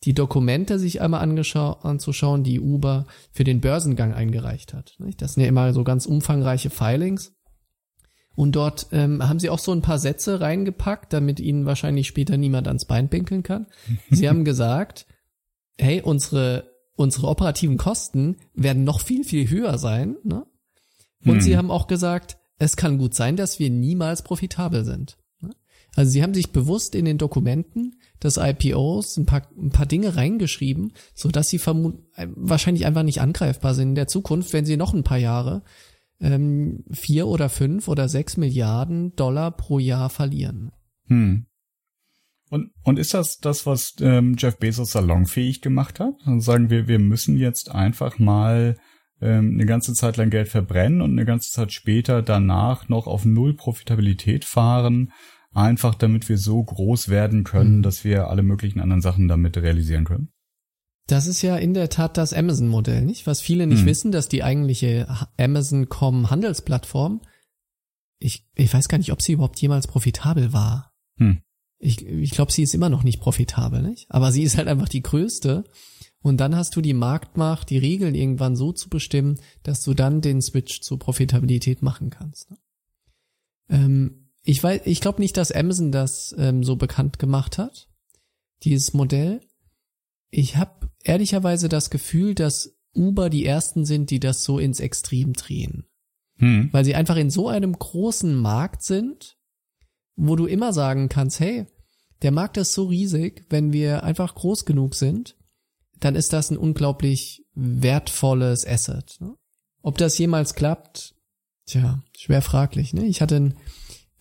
[0.04, 4.96] die Dokumente sich einmal anzuschauen, die Uber für den Börsengang eingereicht hat.
[4.98, 5.22] Nicht?
[5.22, 7.32] Das sind ja immer so ganz umfangreiche Filings.
[8.34, 12.36] Und dort ähm, haben sie auch so ein paar Sätze reingepackt, damit ihnen wahrscheinlich später
[12.36, 13.66] niemand ans Bein pinkeln kann.
[14.10, 15.06] Sie haben gesagt,
[15.78, 20.16] hey, unsere, unsere operativen Kosten werden noch viel, viel höher sein.
[20.24, 20.46] Ne?
[21.24, 21.40] Und Hm.
[21.42, 25.18] sie haben auch gesagt, es kann gut sein, dass wir niemals profitabel sind.
[25.40, 25.50] ne?
[25.94, 30.16] Also sie haben sich bewusst in den Dokumenten des IPOs ein paar, ein paar Dinge
[30.16, 34.64] reingeschrieben, so dass sie vermut äh, wahrscheinlich einfach nicht angreifbar sind in der Zukunft, wenn
[34.64, 35.62] sie noch ein paar Jahre
[36.22, 40.70] ähm, vier oder fünf oder sechs Milliarden Dollar pro Jahr verlieren.
[41.08, 41.46] Hm.
[42.48, 46.14] Und, und ist das das, was ähm, Jeff Bezos salonfähig gemacht hat?
[46.26, 48.76] Und sagen wir, wir müssen jetzt einfach mal
[49.22, 53.24] ähm, eine ganze Zeit lang Geld verbrennen und eine ganze Zeit später danach noch auf
[53.24, 55.12] Null Profitabilität fahren,
[55.52, 57.82] einfach damit wir so groß werden können, Mhm.
[57.82, 60.31] dass wir alle möglichen anderen Sachen damit realisieren können.
[61.12, 63.26] Das ist ja in der Tat das Amazon-Modell, nicht?
[63.26, 63.86] Was viele nicht Hm.
[63.86, 67.20] wissen, dass die eigentliche Amazon.com Handelsplattform,
[68.18, 70.94] ich, ich weiß gar nicht, ob sie überhaupt jemals profitabel war.
[71.18, 71.42] Hm.
[71.78, 74.06] Ich, ich glaube, sie ist immer noch nicht profitabel, nicht?
[74.08, 75.64] Aber sie ist halt einfach die größte.
[76.22, 80.22] Und dann hast du die Marktmacht, die Regeln irgendwann so zu bestimmen, dass du dann
[80.22, 82.50] den Switch zur Profitabilität machen kannst.
[82.52, 82.56] Ne?
[83.68, 87.90] Ähm, ich weiß, ich glaube nicht, dass Amazon das ähm, so bekannt gemacht hat,
[88.62, 89.42] dieses Modell.
[90.32, 95.34] Ich habe ehrlicherweise das Gefühl, dass Uber die ersten sind, die das so ins Extrem
[95.34, 95.84] drehen.
[96.38, 96.70] Hm.
[96.72, 99.36] Weil sie einfach in so einem großen Markt sind,
[100.16, 101.66] wo du immer sagen kannst, hey,
[102.22, 105.36] der Markt ist so riesig, wenn wir einfach groß genug sind,
[106.00, 109.16] dann ist das ein unglaublich wertvolles Asset.
[109.20, 109.34] Ne?
[109.82, 111.14] Ob das jemals klappt,
[111.66, 112.94] tja, schwer fraglich.
[112.94, 113.04] Ne?
[113.04, 113.56] Ich hatte einen,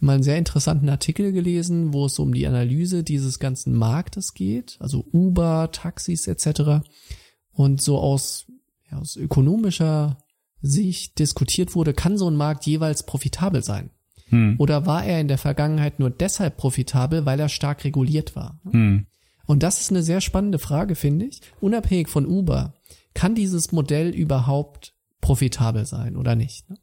[0.01, 4.77] mal einen sehr interessanten Artikel gelesen, wo es um die Analyse dieses ganzen Marktes geht,
[4.79, 6.83] also Uber, Taxis etc.
[7.51, 8.45] Und so aus,
[8.91, 10.17] ja, aus ökonomischer
[10.61, 13.91] Sicht diskutiert wurde, kann so ein Markt jeweils profitabel sein?
[14.29, 14.55] Hm.
[14.57, 18.59] Oder war er in der Vergangenheit nur deshalb profitabel, weil er stark reguliert war?
[18.69, 19.05] Hm.
[19.45, 21.41] Und das ist eine sehr spannende Frage, finde ich.
[21.59, 22.73] Unabhängig von Uber,
[23.13, 26.69] kann dieses Modell überhaupt profitabel sein oder nicht?
[26.69, 26.77] Ne?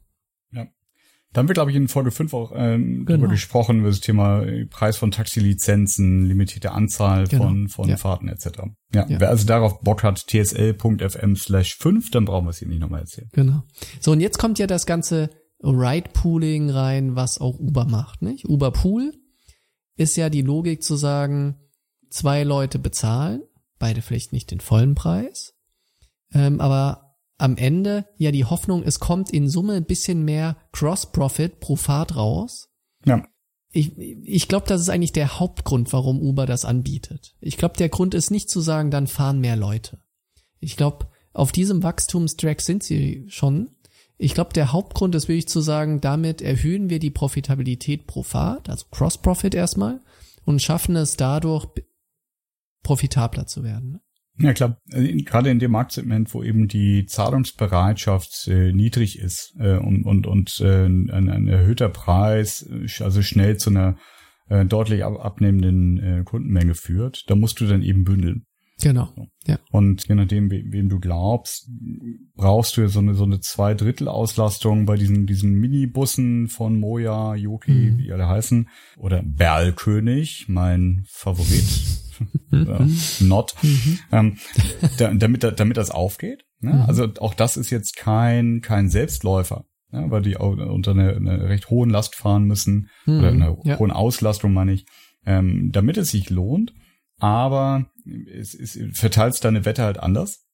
[1.31, 3.17] Da haben wir, glaube ich, in Folge 5 auch ähm, Genau.
[3.17, 7.43] darüber gesprochen, über das Thema äh, Preis von Taxilizenzen, limitierte Anzahl Genau.
[7.43, 7.97] von, von Ja.
[7.97, 8.45] Fahrten etc.
[8.93, 9.19] Ja, Ja.
[9.19, 13.01] wer also darauf Bock hat, tsl.fm slash 5, dann brauchen wir es hier nicht nochmal
[13.01, 13.29] erzählen.
[13.33, 13.61] Genau.
[13.99, 15.29] So, und jetzt kommt ja das ganze
[15.63, 18.47] Ride-Pooling rein, was auch Uber macht, nicht?
[18.47, 19.13] Uber Pool
[19.97, 21.57] ist ja die Logik zu sagen,
[22.09, 23.43] zwei Leute bezahlen,
[23.77, 25.53] beide vielleicht nicht den vollen Preis,
[26.33, 27.08] ähm, aber
[27.39, 32.15] am Ende ja die Hoffnung, es kommt in Summe ein bisschen mehr Cross-Profit pro Fahrt
[32.15, 32.69] raus.
[33.05, 33.25] Ja.
[33.71, 37.35] Ich, ich glaube, das ist eigentlich der Hauptgrund, warum Uber das anbietet.
[37.39, 40.03] Ich glaube, der Grund ist nicht zu sagen, dann fahren mehr Leute.
[40.59, 43.69] Ich glaube, auf diesem Wachstumstrack sind sie schon.
[44.17, 48.69] Ich glaube, der Hauptgrund ist wirklich zu sagen, damit erhöhen wir die Profitabilität pro Fahrt,
[48.69, 50.01] also Cross-Profit erstmal,
[50.43, 51.67] und schaffen es dadurch,
[52.83, 54.01] profitabler zu werden.
[54.41, 59.77] Ja klar, äh, gerade in dem Marktsegment, wo eben die Zahlungsbereitschaft äh, niedrig ist äh,
[59.77, 63.97] und, und, und äh, ein, ein erhöhter Preis, äh, also schnell zu einer
[64.47, 68.45] äh, deutlich ab abnehmenden äh, Kundenmenge führt, da musst du dann eben bündeln.
[68.81, 69.09] Genau.
[69.45, 69.59] Ja.
[69.71, 71.69] Und je nachdem, we wem du glaubst,
[72.35, 77.97] brauchst du so eine, so eine Zwei-Drittel-Auslastung bei diesen, diesen Minibussen von Moja, Yoki, Mhm.
[77.97, 78.69] wie alle heißen.
[78.97, 81.65] Oder Berlkönig, mein Favorit.
[82.51, 82.87] Ja,
[83.19, 83.55] not.
[84.11, 84.37] Ähm,
[84.97, 86.45] da, damit, da- damit das aufgeht.
[86.59, 86.73] Ne?
[86.73, 86.81] Mhm.
[86.81, 89.65] Also auch das ist jetzt kein, kein Selbstläufer.
[89.91, 93.61] Ja, weil die auch unter einer, einer recht hohen Last fahren müssen oder einer Mhm.
[93.63, 93.79] Ja.
[93.79, 94.85] hohen Auslastung, meine ich,
[95.25, 96.73] ähm, damit es sich lohnt.
[97.17, 97.89] Aber
[98.31, 100.45] es, es verteilst deine Wette halt anders.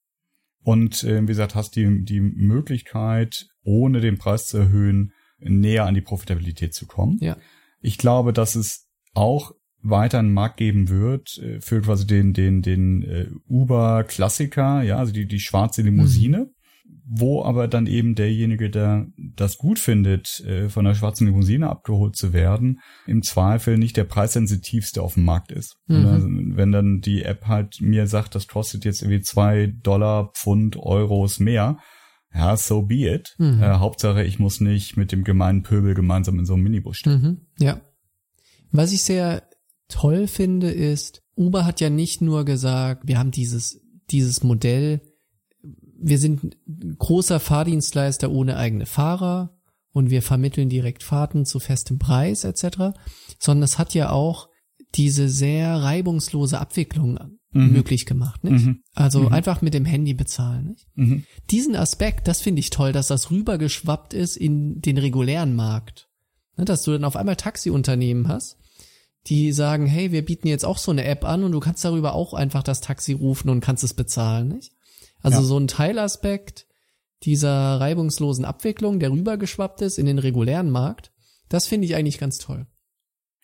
[0.64, 5.94] Und äh, wie gesagt, hast die, die Möglichkeit, ohne den Preis zu erhöhen, näher an
[5.96, 7.18] die Profitabilität zu kommen.
[7.22, 7.38] Ja.
[7.82, 9.52] Ich glaube, dass es auch
[9.86, 14.98] weiter einen Markt geben wird äh, für quasi den den den äh, Uber Klassiker, ja,
[14.98, 16.50] also die die schwarze Limousine,
[17.08, 22.16] wo aber dann eben derjenige, der das gut findet, äh, von der schwarzen Limousine abgeholt
[22.16, 25.78] zu werden, im Zweifel nicht der preissensitivste auf dem Markt ist.
[25.88, 25.96] Mhm.
[25.96, 30.32] Und also, wenn dann die App halt mir sagt, das kostet jetzt irgendwie zwei Dollar,
[30.34, 31.78] Pfund, Euros mehr,
[32.34, 33.36] ja, so be it.
[33.38, 33.62] Mhm.
[33.62, 37.22] Äh, Hauptsache, ich muss nicht mit dem gemeinen Pöbel gemeinsam in so einem Minibus stehen.
[37.22, 37.82] Mhm, ja.
[38.72, 39.44] Was ich sehr
[39.88, 45.02] toll finde, ist, Uber hat ja nicht nur gesagt, wir haben dieses, dieses Modell
[45.98, 46.58] wir sind
[46.98, 49.58] großer Fahrdienstleister ohne eigene Fahrer
[49.92, 52.96] und wir vermitteln direkt Fahrten zu festem Preis etc.,
[53.40, 54.50] sondern es hat ja auch
[54.94, 57.20] diese sehr reibungslose Abwicklung
[57.52, 57.72] mhm.
[57.72, 58.66] möglich gemacht, nicht?
[58.66, 58.84] Mhm.
[58.94, 59.28] Also mhm.
[59.30, 60.88] einfach mit dem Handy bezahlen, nicht?
[60.96, 61.24] Mhm.
[61.50, 66.10] Diesen Aspekt, das finde ich toll, dass das rübergeschwappt ist in den regulären Markt.
[66.58, 68.58] Ne, dass du dann auf einmal Taxiunternehmen hast,
[69.28, 72.14] die sagen, hey, wir bieten jetzt auch so eine App an und du kannst darüber
[72.14, 74.72] auch einfach das Taxi rufen und kannst es bezahlen, nicht?
[75.22, 75.44] Also ja.
[75.44, 76.68] so ein Teilaspekt
[77.24, 81.12] dieser reibungslosen Abwicklung, der rübergeschwappt ist in den regulären Markt,
[81.50, 82.68] das finde ich eigentlich ganz toll.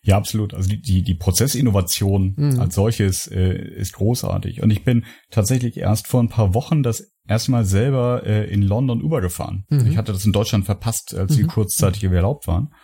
[0.04, 0.52] Ja, absolut.
[0.52, 2.60] Also die, die, die Prozessinnovation mhm.
[2.60, 4.60] als solches äh, ist großartig.
[4.60, 8.62] Und ich bin tatsächlich erst vor ein paar Wochen das erste Mal selber äh, in
[8.62, 9.64] London Uber gefahren.
[9.68, 9.86] Mhm.
[9.86, 11.48] Ich hatte das in Deutschland verpasst, als sie mhm.
[11.48, 12.74] kurzzeitig erlaubt waren.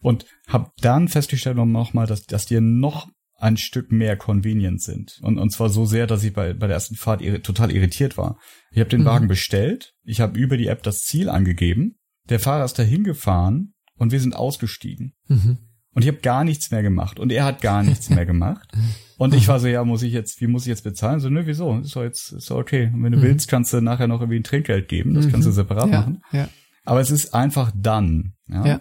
[0.00, 3.08] Und habe dann festgestellt nochmal, dass, dass die noch
[3.38, 5.18] ein Stück mehr convenient sind.
[5.22, 8.18] Und, und zwar so sehr, dass ich bei, bei der ersten Fahrt irri total irritiert
[8.18, 8.38] war.
[8.72, 9.06] Ich habe den mhm.
[9.06, 11.96] Wagen bestellt, ich habe über die App das Ziel angegeben,
[12.28, 15.14] der Fahrer ist dahin gefahren und wir sind ausgestiegen.
[15.28, 15.58] Mhm.
[15.94, 18.70] Und ich habe gar nichts mehr gemacht und er hat gar nichts mehr gemacht.
[19.18, 21.18] Und ich war so, ja, muss ich jetzt, wie muss ich jetzt bezahlen?
[21.18, 21.76] So, nö, wieso?
[21.78, 22.92] Ist doch jetzt, ist doch okay.
[22.94, 23.22] Und wenn du mhm.
[23.22, 25.12] willst, kannst du nachher noch irgendwie ein Trinkgeld geben.
[25.14, 25.32] Das mhm.
[25.32, 26.22] kannst du separat ja, machen.
[26.30, 26.48] Ja.
[26.84, 28.34] Aber es ist einfach dann.
[28.48, 28.64] Ja?
[28.64, 28.80] ja.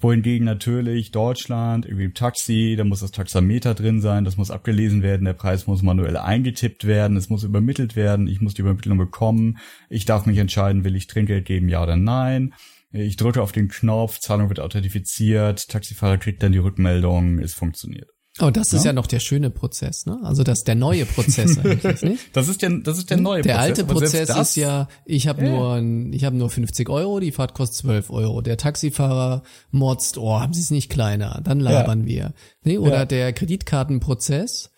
[0.00, 5.24] Wohingegen natürlich Deutschland, irgendwie Taxi, da muss das Taxameter drin sein, das muss abgelesen werden,
[5.24, 9.58] der Preis muss manuell eingetippt werden, es muss übermittelt werden, ich muss die Übermittlung bekommen,
[9.90, 12.54] ich darf mich entscheiden, will ich Trinkgeld geben, ja oder nein.
[12.92, 18.08] Ich drücke auf den Knopf, Zahlung wird authentifiziert, Taxifahrer kriegt dann die Rückmeldung, es funktioniert.
[18.40, 18.78] Oh, das ja?
[18.78, 20.18] ist ja noch der schöne Prozess, ne?
[20.22, 22.36] Also das der neue Prozess eigentlich, nicht?
[22.36, 23.76] das ist der, das ist der neue der Prozess.
[23.76, 25.50] Der alte Prozess ist ja, ich habe ja.
[25.80, 28.40] nur, ich habe nur 50 Euro, die Fahrt kostet 12 Euro.
[28.40, 31.40] Der Taxifahrer motzt, oh, haben Sie es nicht kleiner?
[31.42, 32.06] Dann labern ja.
[32.06, 32.34] wir.
[32.62, 34.70] Nee, oder der Kreditkartenprozess.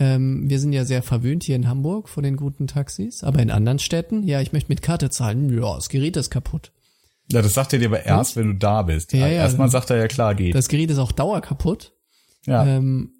[0.00, 3.50] Ähm, wir sind ja sehr verwöhnt hier in Hamburg von den guten Taxis, aber in
[3.50, 5.52] anderen Städten, ja, ich möchte mit Karte zahlen.
[5.52, 6.70] Ja, das Gerät ist kaputt.
[7.30, 9.12] Ja, das sagt er dir aber erst, wenn du da bist.
[9.12, 9.42] Ja, ja.
[9.42, 10.54] Erstmal sagt er ja klar, geht.
[10.54, 11.92] Das Gerät ist auch dauerkaputt.
[12.48, 12.66] Ja.
[12.66, 13.14] Ähm,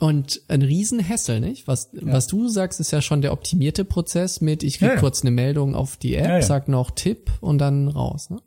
[0.00, 1.68] und ein Riesenhässel, nicht?
[1.68, 2.00] Was, ja.
[2.04, 5.00] was du sagst, ist ja schon der optimierte Prozess mit, ich krieg ja, ja.
[5.00, 8.40] kurz eine Meldung auf die App, sag noch Tipp und dann raus, ne?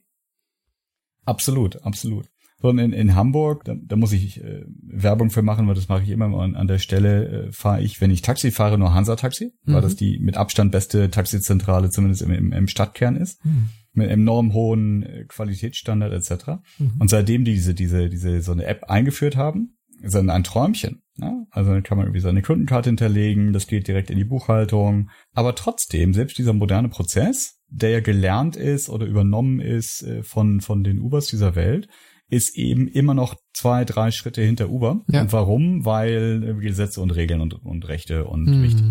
[1.23, 2.27] Absolut, absolut.
[2.61, 6.03] So, in, in Hamburg, da, da muss ich äh, Werbung für machen, weil das mache
[6.03, 9.53] ich immer an, an der Stelle, äh, fahre ich, wenn ich Taxi fahre, nur Hansa-Taxi,
[9.63, 9.73] mhm.
[9.73, 13.43] weil das die mit Abstand beste Taxizentrale zumindest im, im, im Stadtkern ist.
[13.45, 16.61] Mhm mit enorm hohen äh, Qualitätsstandard etc.
[16.77, 16.95] Mhm.
[16.99, 21.01] Und seitdem diese diese diese so eine App eingeführt haben, ist dann ein Träumchen.
[21.17, 21.47] Ne?
[21.49, 25.09] Also dann kann man irgendwie seine Kundenkarte hinterlegen, das geht direkt in die Buchhaltung.
[25.33, 30.61] Aber trotzdem, selbst dieser moderne Prozess, der ja gelernt ist oder übernommen ist äh, von,
[30.61, 31.87] von den Ubers dieser Welt,
[32.27, 35.03] ist eben immer noch zwei, drei Schritte hinter Uber.
[35.07, 35.21] Ja.
[35.21, 35.85] Und warum?
[35.85, 38.63] Weil Gesetze und Regeln und, und Rechte und mhm.
[38.63, 38.85] Wichtig.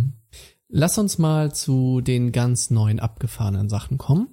[0.68, 4.28] Lass uns mal zu den ganz neuen abgefahrenen Sachen kommen.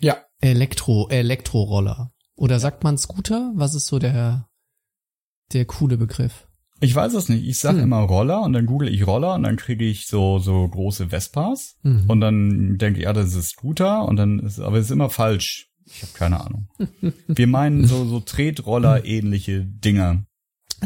[0.00, 0.16] Ja.
[0.40, 2.12] Elektro, Elektroroller.
[2.36, 3.52] Oder sagt man Scooter?
[3.54, 4.48] Was ist so der
[5.54, 6.46] der coole Begriff?
[6.80, 7.46] Ich weiß es nicht.
[7.46, 7.84] Ich sage hm.
[7.84, 11.76] immer Roller und dann google ich Roller und dann kriege ich so so große Vespas
[11.82, 12.04] mhm.
[12.08, 15.10] und dann denke ich, ja, das ist Scooter und dann ist aber es ist immer
[15.10, 15.70] falsch.
[15.86, 16.68] Ich habe keine Ahnung.
[17.26, 20.26] Wir meinen so so Tretroller ähnliche Dinger.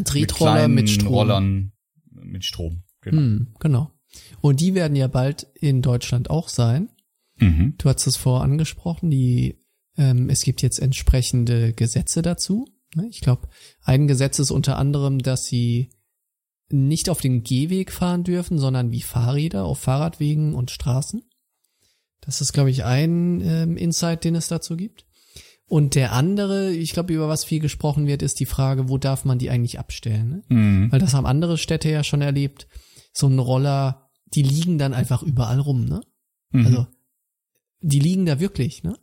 [0.05, 1.13] Tretroller mit, mit Strom.
[1.13, 1.71] Rollern
[2.11, 2.83] mit Strom.
[3.01, 3.17] Genau.
[3.17, 3.91] Hm, genau.
[4.41, 6.89] Und die werden ja bald in Deutschland auch sein.
[7.37, 7.75] Mhm.
[7.77, 9.59] Du hast es vorher angesprochen, die
[9.97, 12.67] ähm, es gibt jetzt entsprechende Gesetze dazu.
[12.95, 13.07] Ne?
[13.09, 13.49] Ich glaube,
[13.83, 15.89] ein Gesetz ist unter anderem, dass sie
[16.69, 21.23] nicht auf den Gehweg fahren dürfen, sondern wie Fahrräder auf Fahrradwegen und Straßen.
[22.21, 25.05] Das ist, glaube ich, ein ähm, Insight, den es dazu gibt.
[25.65, 29.23] Und der andere, ich glaube, über was viel gesprochen wird, ist die Frage, wo darf
[29.23, 30.29] man die eigentlich abstellen?
[30.29, 30.55] Ne?
[30.55, 30.91] Mhm.
[30.91, 32.67] Weil das haben andere Städte ja schon erlebt.
[33.13, 36.01] So ein Roller, die liegen dann einfach überall rum, ne?
[36.51, 36.65] Mhm.
[36.65, 36.87] Also,
[37.81, 38.97] die liegen da wirklich, ne?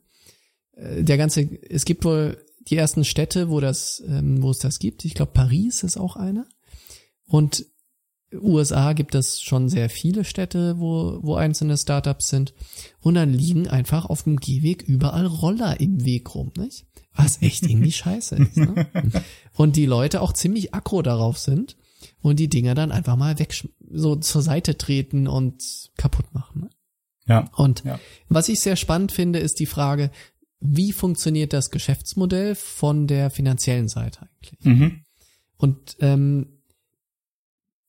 [0.73, 4.79] Äh, der ganze, es gibt wohl die ersten Städte, wo das, ähm, wo es das
[4.79, 5.05] gibt.
[5.05, 6.47] Ich glaube, Paris ist auch eine.
[7.27, 7.67] Und
[8.33, 12.55] USA gibt es schon sehr viele Städte, wo, wo einzelne Startups sind.
[13.01, 16.87] Und dann liegen einfach auf dem Gehweg überall Roller im Weg rum, nicht?
[17.15, 18.57] Was echt irgendwie scheiße ist.
[18.57, 18.87] Ne?
[19.53, 21.77] Und die Leute auch ziemlich aggro darauf sind
[22.21, 23.55] und die Dinger dann einfach mal weg,
[23.91, 26.63] so zur Seite treten und kaputt machen.
[26.63, 26.71] Ne?
[27.27, 27.51] Ja.
[27.57, 27.99] Und ja.
[28.29, 30.11] was ich sehr spannend finde, ist die Frage,
[30.69, 34.65] wie funktioniert das Geschäftsmodell von der finanziellen Seite eigentlich?
[34.65, 35.05] Mhm.
[35.57, 36.61] Und ähm,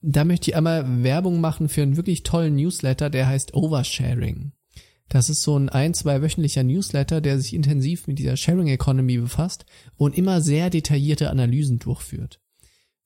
[0.01, 4.53] da möchte ich einmal Werbung machen für einen wirklich tollen Newsletter, der heißt Oversharing.
[5.09, 9.17] Das ist so ein ein, zwei wöchentlicher Newsletter, der sich intensiv mit dieser Sharing Economy
[9.17, 12.41] befasst und immer sehr detaillierte Analysen durchführt.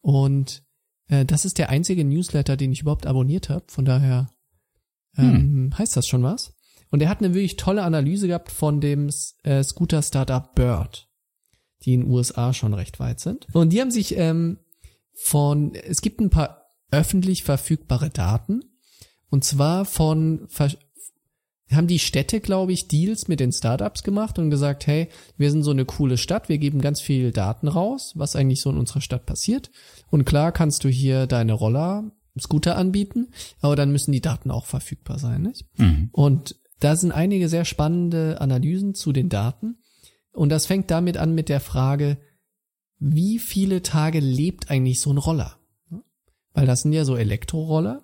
[0.02, 0.64] Und
[1.08, 3.66] äh, das ist der einzige Newsletter, den ich überhaupt abonniert habe.
[3.68, 4.32] Von daher
[5.16, 5.78] ähm, hm.
[5.78, 6.54] heißt das schon was.
[6.92, 9.10] Und er hat eine wirklich tolle Analyse gehabt von dem
[9.44, 11.10] äh, Scooter-Startup Bird,
[11.84, 13.48] die in den USA schon recht weit sind.
[13.54, 14.60] Und die haben sich ähm,
[15.16, 18.62] von, es gibt ein paar öffentlich verfügbare Daten,
[19.30, 20.50] und zwar von,
[21.72, 25.64] haben die Städte, glaube ich, Deals mit den Startups gemacht und gesagt, hey, wir sind
[25.64, 29.00] so eine coole Stadt, wir geben ganz viel Daten raus, was eigentlich so in unserer
[29.02, 29.72] Stadt passiert.
[30.10, 33.30] Und klar kannst du hier deine Roller, Scooter anbieten,
[33.62, 35.42] aber dann müssen die Daten auch verfügbar sein.
[35.42, 35.66] Nicht?
[35.78, 36.10] Mhm.
[36.12, 39.78] Und da sind einige sehr spannende Analysen zu den Daten.
[40.34, 42.18] Und das fängt damit an mit der Frage,
[42.98, 45.58] wie viele Tage lebt eigentlich so ein Roller?
[46.54, 48.04] Weil das sind ja so Elektroroller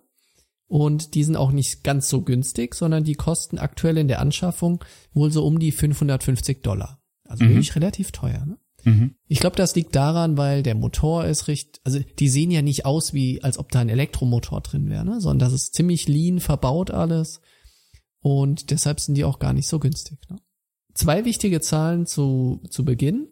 [0.68, 4.84] und die sind auch nicht ganz so günstig, sondern die kosten aktuell in der Anschaffung
[5.14, 7.02] wohl so um die 550 Dollar.
[7.24, 7.50] Also mhm.
[7.50, 8.46] wirklich relativ teuer.
[8.46, 8.58] Ne?
[8.84, 9.16] Mhm.
[9.28, 12.86] Ich glaube, das liegt daran, weil der Motor ist richtig, also die sehen ja nicht
[12.86, 15.20] aus wie, als ob da ein Elektromotor drin wäre, ne?
[15.20, 17.42] sondern das ist ziemlich lean verbaut alles
[18.22, 20.20] und deshalb sind die auch gar nicht so günstig.
[20.30, 20.38] Ne?
[20.94, 23.28] Zwei wichtige Zahlen zu, zu Beginn.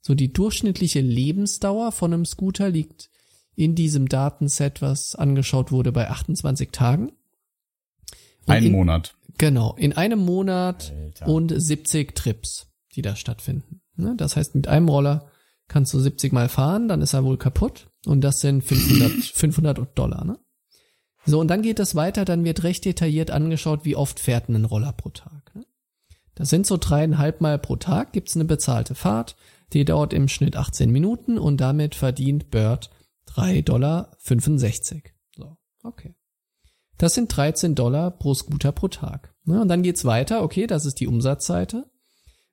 [0.00, 3.10] So die durchschnittliche Lebensdauer von einem Scooter liegt
[3.54, 7.08] in diesem Datenset, was angeschaut wurde, bei 28 Tagen.
[8.46, 9.14] Und Ein in, Monat.
[9.36, 11.28] Genau, in einem Monat Alter.
[11.28, 13.82] und 70 Trips, die da stattfinden.
[13.96, 14.14] Ne?
[14.16, 15.28] Das heißt, mit einem Roller
[15.68, 19.88] kannst du 70 Mal fahren, dann ist er wohl kaputt und das sind 500, 500
[19.98, 20.24] Dollar.
[20.24, 20.38] Ne?
[21.26, 24.64] So, und dann geht es weiter, dann wird recht detailliert angeschaut, wie oft fährt ein
[24.64, 25.54] Roller pro Tag.
[25.54, 25.66] Ne?
[26.34, 29.36] Das sind so dreieinhalb Mal pro Tag, gibt's eine bezahlte Fahrt,
[29.72, 32.90] die dauert im Schnitt 18 Minuten und damit verdient Bird
[33.28, 34.10] 3,65 Dollar.
[35.36, 36.14] So, okay.
[36.96, 39.34] Das sind 13 Dollar pro Scooter pro Tag.
[39.44, 39.60] Ne?
[39.60, 41.90] Und dann geht's weiter, okay, das ist die Umsatzseite.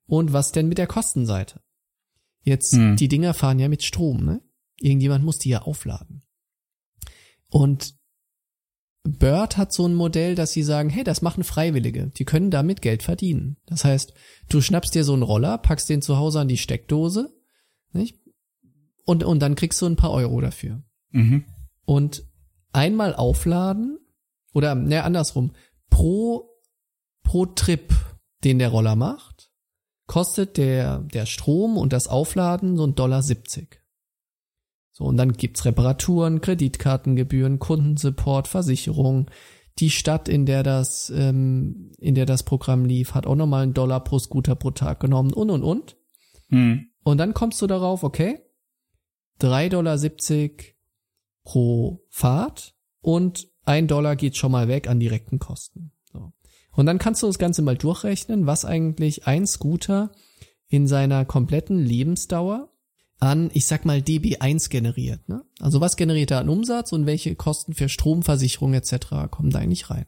[0.06, 1.62] Und was denn mit der Kostenseite?
[2.43, 2.95] Jetzt, hm.
[2.95, 4.41] die Dinger fahren ja mit Strom, ne?
[4.80, 6.23] Irgendjemand muss die ja aufladen.
[7.49, 7.96] Und
[9.13, 12.08] Bird hat so ein Modell, dass sie sagen, hey, das machen Freiwillige.
[12.08, 13.58] Die können damit Geld verdienen.
[13.65, 14.13] Das heißt,
[14.50, 17.34] du schnappst dir so einen Roller, packst den zu Hause an die Steckdose,
[17.91, 18.20] nicht?
[19.06, 20.84] Und, und dann kriegst du ein paar Euro dafür.
[21.12, 21.46] Mhm.
[21.86, 22.24] Und
[22.74, 24.00] einmal aufladen,
[24.54, 25.54] oder, ne, andersrum,
[25.89, 26.50] pro,
[27.24, 27.93] pro Trip,
[28.43, 29.52] den der Roller macht,
[30.08, 33.82] kostet der, der Strom und das Aufladen so ein Dollar 70.
[34.97, 39.29] So, und dann gibt's Reparaturen, Kreditkartengebühren, Kundensupport, Versicherung.
[39.77, 43.75] Die Stadt, in der das, ähm, in der das Programm lief, hat auch nochmal einen
[43.75, 45.97] Dollar pro Scooter pro Tag genommen und und und.
[46.49, 46.88] Hm.
[47.03, 48.39] Und dann kommst du darauf, okay,
[49.39, 49.91] 3,70 Dollar
[51.43, 55.91] pro Fahrt und ein Dollar geht schon mal weg an direkten Kosten.
[56.12, 56.33] So.
[56.71, 60.12] Und dann kannst du das Ganze mal durchrechnen, was eigentlich ein Scooter
[60.69, 62.71] in seiner kompletten Lebensdauer
[63.19, 65.27] an, ich sag mal, DB1 generiert.
[65.27, 65.43] Ne?
[65.60, 69.30] Also was generiert er an Umsatz und welche Kosten für Stromversicherung etc.
[69.32, 70.06] kommen da eigentlich rein?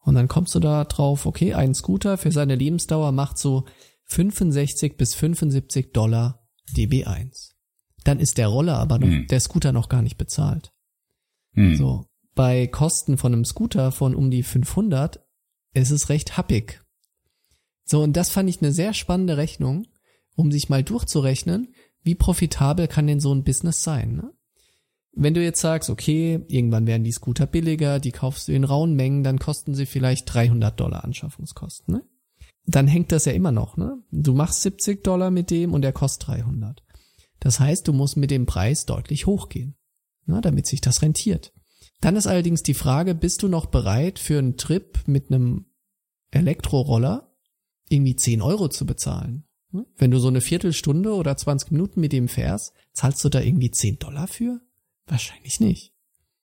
[0.00, 3.64] Und dann kommst du da drauf, okay, ein Scooter für seine Lebensdauer macht so
[4.04, 7.52] 65 bis 75 Dollar DB1.
[8.04, 9.26] Dann ist der Roller aber noch, hm.
[9.26, 10.72] der Scooter noch gar nicht bezahlt.
[11.52, 11.76] Hm.
[11.76, 12.06] So.
[12.34, 15.20] Bei Kosten von einem Scooter von um die 500
[15.74, 16.80] ist es recht happig.
[17.84, 19.88] So, und das fand ich eine sehr spannende Rechnung,
[20.36, 24.16] um sich mal durchzurechnen, wie profitabel kann denn so ein Business sein?
[24.16, 24.32] Ne?
[25.12, 28.94] Wenn du jetzt sagst, okay, irgendwann werden die Scooter billiger, die kaufst du in rauen
[28.94, 31.94] Mengen, dann kosten sie vielleicht 300 Dollar Anschaffungskosten.
[31.94, 32.04] Ne?
[32.66, 33.76] Dann hängt das ja immer noch.
[33.76, 33.98] Ne?
[34.10, 36.82] Du machst 70 Dollar mit dem und der kostet 300.
[37.40, 39.76] Das heißt, du musst mit dem Preis deutlich hochgehen,
[40.26, 41.52] ne, damit sich das rentiert.
[42.00, 45.66] Dann ist allerdings die Frage, bist du noch bereit für einen Trip mit einem
[46.30, 47.32] Elektroroller
[47.88, 49.47] irgendwie 10 Euro zu bezahlen?
[49.72, 49.86] Hm?
[49.96, 53.70] Wenn du so eine Viertelstunde oder 20 Minuten mit dem fährst, zahlst du da irgendwie
[53.70, 54.60] 10 Dollar für?
[55.06, 55.92] Wahrscheinlich nicht.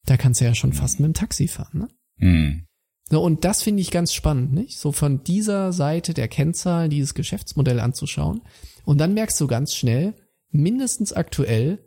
[0.05, 1.87] Da kannst du ja schon fast mit dem Taxi fahren, ne?
[2.17, 2.65] Mhm.
[3.09, 4.79] So, und das finde ich ganz spannend, nicht?
[4.79, 8.41] So von dieser Seite der Kennzahlen dieses Geschäftsmodell anzuschauen.
[8.83, 10.15] Und dann merkst du ganz schnell,
[10.49, 11.79] mindestens aktuell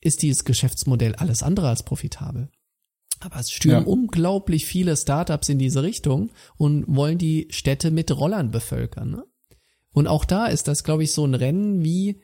[0.00, 2.50] ist dieses Geschäftsmodell alles andere als profitabel.
[3.20, 3.86] Aber es stürmen ja.
[3.86, 9.10] unglaublich viele Startups in diese Richtung und wollen die Städte mit Rollern bevölkern.
[9.12, 9.24] Ne?
[9.94, 12.20] Und auch da ist das, glaube ich, so ein Rennen wie,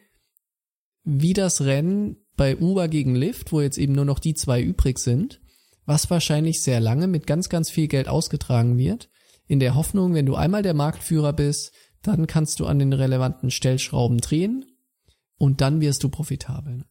[1.04, 4.98] wie das Rennen bei Uber gegen Lyft, wo jetzt eben nur noch die zwei übrig
[4.98, 5.40] sind,
[5.86, 9.08] was wahrscheinlich sehr lange mit ganz, ganz viel Geld ausgetragen wird,
[9.46, 13.50] in der Hoffnung, wenn du einmal der Marktführer bist, dann kannst du an den relevanten
[13.50, 14.64] Stellschrauben drehen
[15.36, 16.84] und dann wirst du profitabel.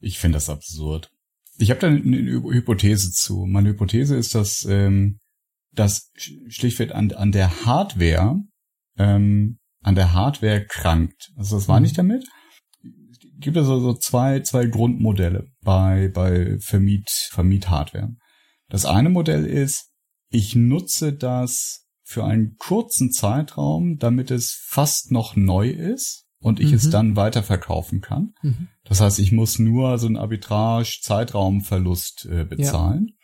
[0.00, 1.10] Ich finde das absurd.
[1.58, 3.46] Ich habe da eine Hypothese zu.
[3.46, 5.20] Meine Hypothese ist, dass ähm,
[5.72, 6.10] das
[6.48, 8.40] schlichtweg an, an der Hardware
[8.96, 11.30] ähm, an der Hardware krankt.
[11.36, 11.82] Also das war mhm.
[11.82, 12.24] nicht damit.
[12.82, 18.10] Es gibt also so zwei, zwei Grundmodelle bei, bei Vermiet, Vermiet-Hardware.
[18.68, 19.90] Das eine Modell ist,
[20.30, 26.68] ich nutze das für einen kurzen Zeitraum, damit es fast noch neu ist und ich
[26.68, 26.74] mhm.
[26.74, 28.34] es dann weiterverkaufen kann.
[28.42, 28.68] Mhm.
[28.84, 33.08] Das heißt, ich muss nur so einen Arbitrage-Zeitraumverlust äh, bezahlen.
[33.08, 33.14] Ja.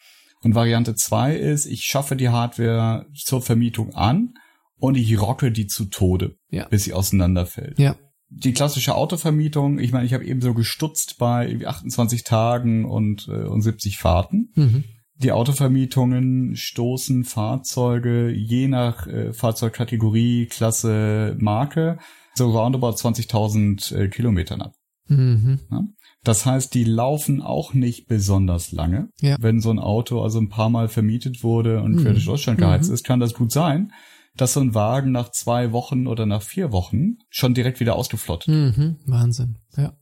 [0.43, 4.35] Und Variante zwei ist, ich schaffe die Hardware zur Vermietung an
[4.79, 6.67] und ich rocke die zu Tode, ja.
[6.69, 7.79] bis sie auseinanderfällt.
[7.79, 7.97] Ja.
[8.31, 13.45] Die klassische Autovermietung, ich meine, ich habe eben so gestutzt bei 28 Tagen und, äh,
[13.45, 14.53] und 70 Fahrten.
[14.55, 14.85] Mhm.
[15.15, 21.99] Die Autovermietungen stoßen Fahrzeuge je nach äh, Fahrzeugkategorie, Klasse, Marke
[22.39, 24.75] so roundabout 20.000 äh, Kilometern ab.
[25.09, 25.61] Mhm.
[25.71, 25.85] Ja?
[26.25, 29.09] Das heißt, die laufen auch nicht besonders lange.
[29.21, 29.37] Ja.
[29.41, 32.03] Wenn so ein Auto also ein paar Mal vermietet wurde und mhm.
[32.03, 32.95] quer durch Deutschland geheizt mhm.
[32.95, 33.93] ist, kann das gut sein,
[34.37, 38.49] dass so ein Wagen nach zwei Wochen oder nach vier Wochen schon direkt wieder ausgeflottet.
[38.49, 38.97] Mhm.
[39.07, 39.95] Wahnsinn, ja.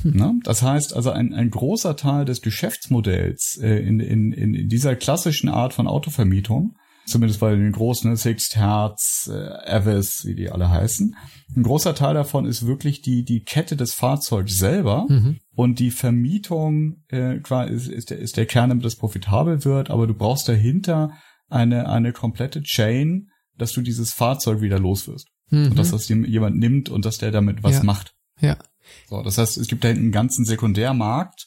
[0.00, 0.12] Hm.
[0.14, 4.96] Na, das heißt also ein, ein großer Teil des Geschäftsmodells äh, in, in, in dieser
[4.96, 10.50] klassischen Art von Autovermietung Zumindest bei den großen, ne, Sixt, Herz, äh, Avis, wie die
[10.50, 11.16] alle heißen.
[11.56, 15.06] Ein großer Teil davon ist wirklich die, die Kette des Fahrzeugs selber.
[15.08, 15.38] Mhm.
[15.54, 19.90] Und die Vermietung äh, ist, ist, der, ist der Kern, damit das profitabel wird.
[19.90, 21.12] Aber du brauchst dahinter
[21.48, 25.28] eine, eine komplette Chain, dass du dieses Fahrzeug wieder los wirst.
[25.50, 25.70] Mhm.
[25.70, 27.82] Und dass das jemand nimmt und dass der damit was ja.
[27.84, 28.14] macht.
[28.40, 28.58] Ja.
[29.08, 31.46] So, das heißt, es gibt da hinten einen ganzen Sekundärmarkt,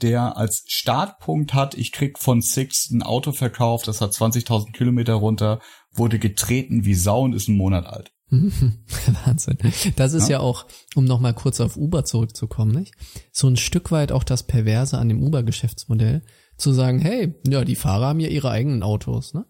[0.00, 5.14] der als Startpunkt hat, ich krieg von Six ein Auto verkauft, das hat 20.000 Kilometer
[5.14, 5.60] runter,
[5.92, 8.12] wurde getreten wie Sau und ist ein Monat alt.
[8.32, 9.58] Wahnsinn.
[9.96, 12.94] Das ist ja, ja auch, um nochmal kurz auf Uber zurückzukommen, nicht?
[13.30, 16.22] So ein Stück weit auch das Perverse an dem Uber-Geschäftsmodell,
[16.56, 19.44] zu sagen, hey, ja, die Fahrer haben ja ihre eigenen Autos, ne?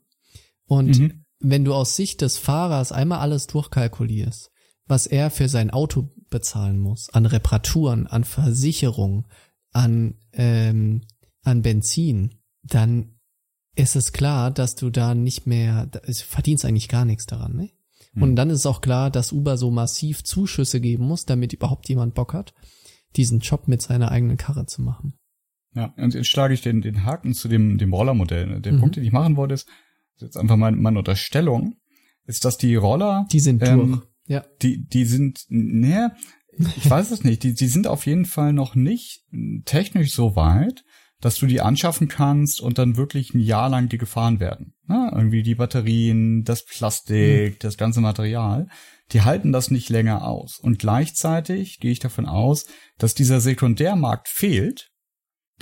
[0.67, 1.22] Und mhm.
[1.43, 4.51] Wenn du aus Sicht des Fahrers einmal alles durchkalkulierst,
[4.87, 9.27] was er für sein Auto bezahlen muss, an Reparaturen, an Versicherung,
[9.73, 11.03] an, ähm,
[11.43, 13.19] an Benzin, dann
[13.75, 17.71] ist es klar, dass du da nicht mehr, verdienst eigentlich gar nichts daran, ne?
[18.15, 18.37] Und hm.
[18.37, 22.35] dann ist auch klar, dass Uber so massiv Zuschüsse geben muss, damit überhaupt jemand Bock
[22.35, 22.53] hat,
[23.17, 25.15] diesen Job mit seiner eigenen Karre zu machen.
[25.75, 28.61] Ja, und jetzt schlage ich den, den Haken zu dem, dem Rollermodell.
[28.61, 28.81] Der mhm.
[28.81, 29.67] Punkt, den ich machen wollte, ist,
[30.23, 31.77] jetzt einfach meine, meine Unterstellung,
[32.27, 33.27] ist, dass die Roller.
[33.33, 34.03] Die sind ähm, durch.
[34.27, 34.45] Ja.
[34.63, 36.15] Die, die sind, ne,
[36.77, 37.43] ich weiß es nicht.
[37.43, 39.25] Die, die sind auf jeden Fall noch nicht
[39.65, 40.85] technisch so weit,
[41.21, 44.75] dass du die anschaffen kannst und dann wirklich ein Jahr lang die gefahren werden.
[44.87, 47.59] Na, irgendwie die Batterien, das Plastik, mhm.
[47.61, 48.69] das ganze Material,
[49.13, 50.59] die halten das nicht länger aus.
[50.59, 52.67] Und gleichzeitig gehe ich davon aus,
[52.99, 54.92] dass dieser Sekundärmarkt fehlt,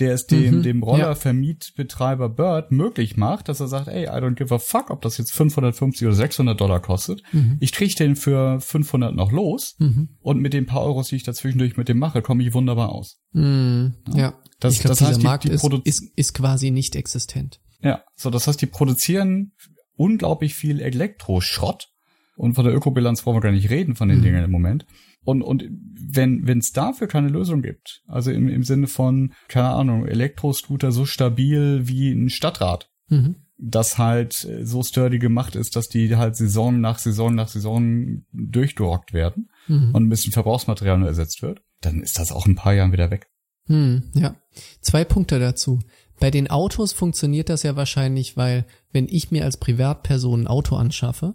[0.01, 4.35] der es dem, mhm, dem Rollervermietbetreiber Bird möglich macht, dass er sagt, ey, I don't
[4.35, 7.23] give a fuck, ob das jetzt 550 oder 600 Dollar kostet.
[7.33, 7.59] Mhm.
[7.61, 10.09] Ich kriege den für 500 noch los mhm.
[10.21, 13.21] und mit den paar Euros, die ich dazwischendurch mit dem mache, komme ich wunderbar aus.
[13.33, 13.95] Mhm.
[14.09, 14.19] Ja.
[14.19, 14.35] ja.
[14.59, 17.61] Das, ich glaub, das dieser heißt, die, Markt die ist, ist, ist quasi nicht existent.
[17.83, 19.53] Ja, so das heißt, die produzieren
[19.97, 21.89] unglaublich viel Elektroschrott
[22.37, 24.23] und von der Ökobilanz wollen wir gar nicht reden von den mhm.
[24.23, 24.87] Dingen im Moment.
[25.25, 25.65] Und, und
[26.13, 30.93] wenn wenn es dafür keine Lösung gibt, also im, im Sinne von, keine Ahnung, Elektroscooter
[30.93, 33.37] so stabil wie ein Stadtrad, mhm.
[33.59, 38.25] das halt äh, so sturdy gemacht ist, dass die halt Saison nach Saison nach Saison
[38.33, 39.95] durchgerockt werden mhm.
[39.95, 43.11] und ein bisschen Verbrauchsmaterial nur ersetzt wird, dann ist das auch ein paar Jahren wieder
[43.11, 43.29] weg.
[43.67, 44.37] Hm, ja.
[44.81, 45.81] Zwei Punkte dazu.
[46.19, 50.77] Bei den Autos funktioniert das ja wahrscheinlich, weil wenn ich mir als Privatperson ein Auto
[50.77, 51.35] anschaffe,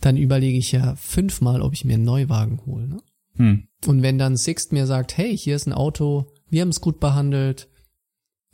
[0.00, 2.88] dann überlege ich ja fünfmal, ob ich mir einen Neuwagen hole.
[2.88, 3.02] Ne?
[3.36, 3.68] Hm.
[3.86, 7.00] Und wenn dann Sixt mir sagt, hey, hier ist ein Auto, wir haben es gut
[7.00, 7.68] behandelt,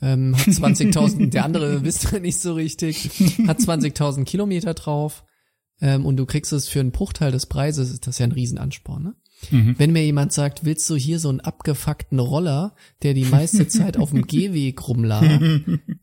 [0.01, 3.11] ähm, hat 20.000, der andere wisst ihr nicht so richtig,
[3.47, 5.25] hat 20.000 Kilometer drauf
[5.81, 9.03] ähm, und du kriegst es für einen Bruchteil des Preises, ist das ja ein Riesenansporn.
[9.03, 9.15] Ne?
[9.51, 9.75] Mhm.
[9.79, 13.97] Wenn mir jemand sagt, willst du hier so einen abgefuckten Roller, der die meiste Zeit
[13.97, 15.41] auf dem Gehweg rumlag,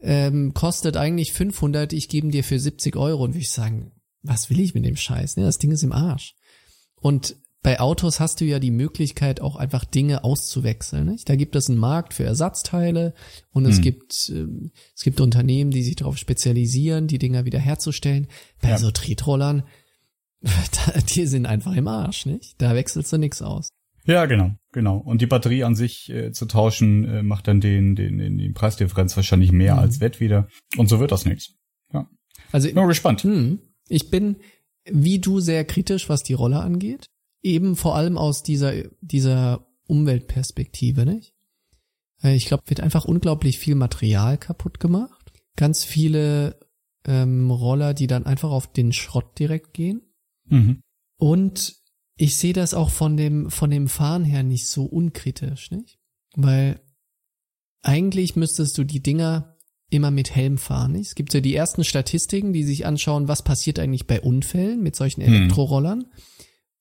[0.01, 3.91] ähm, kostet eigentlich 500, ich gebe dir für 70 Euro und würde ich sagen,
[4.21, 5.37] was will ich mit dem Scheiß?
[5.37, 6.35] Ne, das Ding ist im Arsch.
[6.95, 11.07] Und bei Autos hast du ja die Möglichkeit, auch einfach Dinge auszuwechseln.
[11.07, 11.27] Nicht?
[11.27, 13.13] Da gibt es einen Markt für Ersatzteile
[13.51, 13.83] und es hm.
[13.83, 14.47] gibt äh,
[14.95, 18.27] es gibt Unternehmen, die sich darauf spezialisieren, die Dinger wieder herzustellen.
[18.61, 18.77] Bei ja.
[18.77, 19.63] so Tretrollern,
[21.15, 22.61] die sind einfach im Arsch, nicht?
[22.61, 23.69] Da wechselst du nix aus.
[24.05, 24.97] Ja, genau, genau.
[24.97, 28.53] Und die Batterie an sich äh, zu tauschen, äh, macht dann den, den, den, den
[28.53, 29.79] Preisdifferenz wahrscheinlich mehr mhm.
[29.81, 30.47] als Wett wieder.
[30.77, 31.55] Und so wird das nichts.
[31.93, 32.09] Ja.
[32.51, 33.25] Also nur gespannt.
[33.25, 33.59] Mh, hm.
[33.89, 34.37] Ich bin
[34.91, 37.09] wie du sehr kritisch, was die Rolle angeht.
[37.41, 41.33] Eben vor allem aus dieser, dieser Umweltperspektive, nicht?
[42.23, 45.31] Äh, ich glaube, wird einfach unglaublich viel Material kaputt gemacht.
[45.55, 46.59] Ganz viele
[47.05, 50.01] ähm, Roller, die dann einfach auf den Schrott direkt gehen.
[50.45, 50.81] Mhm.
[51.17, 51.75] Und
[52.17, 55.99] ich sehe das auch von dem, von dem Fahren her nicht so unkritisch, nicht?
[56.35, 56.81] Weil
[57.81, 59.57] eigentlich müsstest du die Dinger
[59.89, 60.95] immer mit Helm fahren.
[60.95, 64.95] Es gibt ja die ersten Statistiken, die sich anschauen, was passiert eigentlich bei Unfällen mit
[64.95, 65.33] solchen Hm.
[65.33, 66.05] Elektrorollern.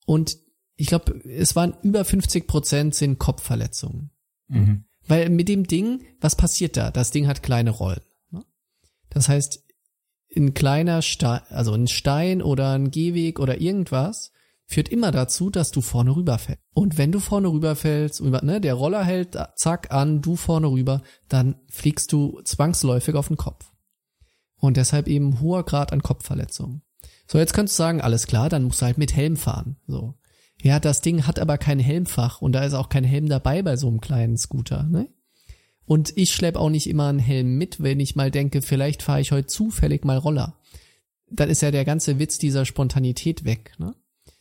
[0.05, 0.37] Und
[0.75, 4.11] ich glaube, es waren über 50 Prozent sind Kopfverletzungen.
[4.47, 4.85] Mhm.
[5.07, 6.91] Weil mit dem Ding, was passiert da?
[6.91, 8.01] Das Ding hat kleine Rollen.
[8.31, 8.45] Ne?
[9.09, 9.63] Das heißt,
[10.35, 14.31] ein kleiner Stein, also ein Stein oder ein Gehweg oder irgendwas
[14.69, 16.61] führt immer dazu, dass du vorne rüberfällst.
[16.75, 21.01] Und wenn du vorne rüberfällst, über, ne, der Roller hält zack an, du vorne rüber,
[21.27, 23.73] dann fliegst du zwangsläufig auf den Kopf.
[24.57, 26.83] Und deshalb eben hoher Grad an Kopfverletzungen.
[27.25, 29.77] So, jetzt könntest du sagen, alles klar, dann musst du halt mit Helm fahren.
[29.87, 30.13] So.
[30.61, 33.75] Ja, das Ding hat aber kein Helmfach und da ist auch kein Helm dabei bei
[33.75, 35.09] so einem kleinen Scooter, ne?
[35.85, 39.21] Und ich schlepp auch nicht immer einen Helm mit, wenn ich mal denke, vielleicht fahre
[39.21, 40.59] ich heute zufällig mal Roller.
[41.31, 43.95] Dann ist ja der ganze Witz dieser Spontanität weg, ne?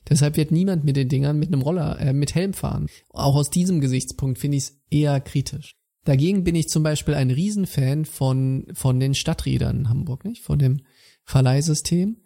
[0.08, 2.86] Deshalb wird niemand mit den Dingern mit einem Roller, äh, mit Helm fahren.
[3.10, 5.76] Auch aus diesem Gesichtspunkt finde ich es eher kritisch.
[6.04, 10.42] Dagegen bin ich zum Beispiel ein Riesenfan von, von den Stadträdern in Hamburg, nicht?
[10.42, 10.80] Von dem
[11.24, 12.22] Verleihsystem.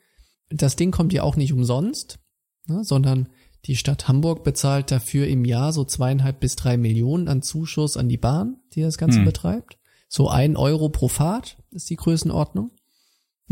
[0.51, 2.20] Das Ding kommt ja auch nicht umsonst,
[2.68, 2.85] ne?
[2.85, 3.28] sondern
[3.64, 8.09] die Stadt Hamburg bezahlt dafür im Jahr so zweieinhalb bis drei Millionen an Zuschuss an
[8.09, 9.24] die Bahn, die das Ganze Hm.
[9.24, 9.78] betreibt.
[10.09, 12.70] So ein Euro pro Fahrt ist die Größenordnung.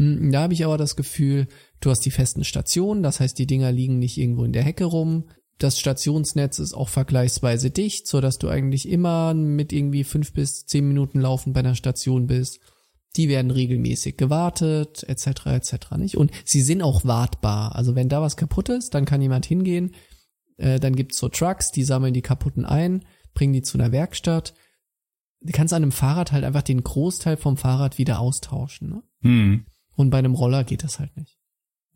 [0.01, 1.47] Hm, Da habe ich aber das Gefühl,
[1.81, 4.87] du hast die festen Stationen, das heißt, die Dinger liegen nicht irgendwo in der Hecke
[4.87, 5.29] rum.
[5.59, 10.65] Das Stationsnetz ist auch vergleichsweise dicht, so dass du eigentlich immer mit irgendwie fünf bis
[10.65, 12.61] zehn Minuten Laufen bei einer Station bist.
[13.17, 15.47] Die werden regelmäßig gewartet, etc.
[15.47, 15.75] etc.
[15.99, 16.17] nicht?
[16.17, 17.77] Und sie sind auch wartbar.
[17.77, 19.95] Also wenn da was kaputt ist, dann kann jemand hingehen.
[20.57, 24.55] Äh, dann gibt's so Trucks, die sammeln die kaputten ein, bringen die zu einer Werkstatt.
[25.43, 28.89] Du kannst an einem Fahrrad halt einfach den Großteil vom Fahrrad wieder austauschen.
[28.89, 29.03] Ne?
[29.23, 29.65] Hm.
[29.97, 31.37] Und bei einem Roller geht das halt nicht.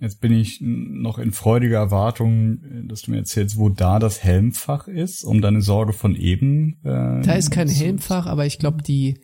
[0.01, 4.89] Jetzt bin ich noch in freudiger Erwartung, dass du mir erzählst, wo da das Helmfach
[4.89, 6.81] ist, um deine Sorge von eben.
[6.85, 9.21] Äh, Da ist kein Helmfach, aber ich glaube, die,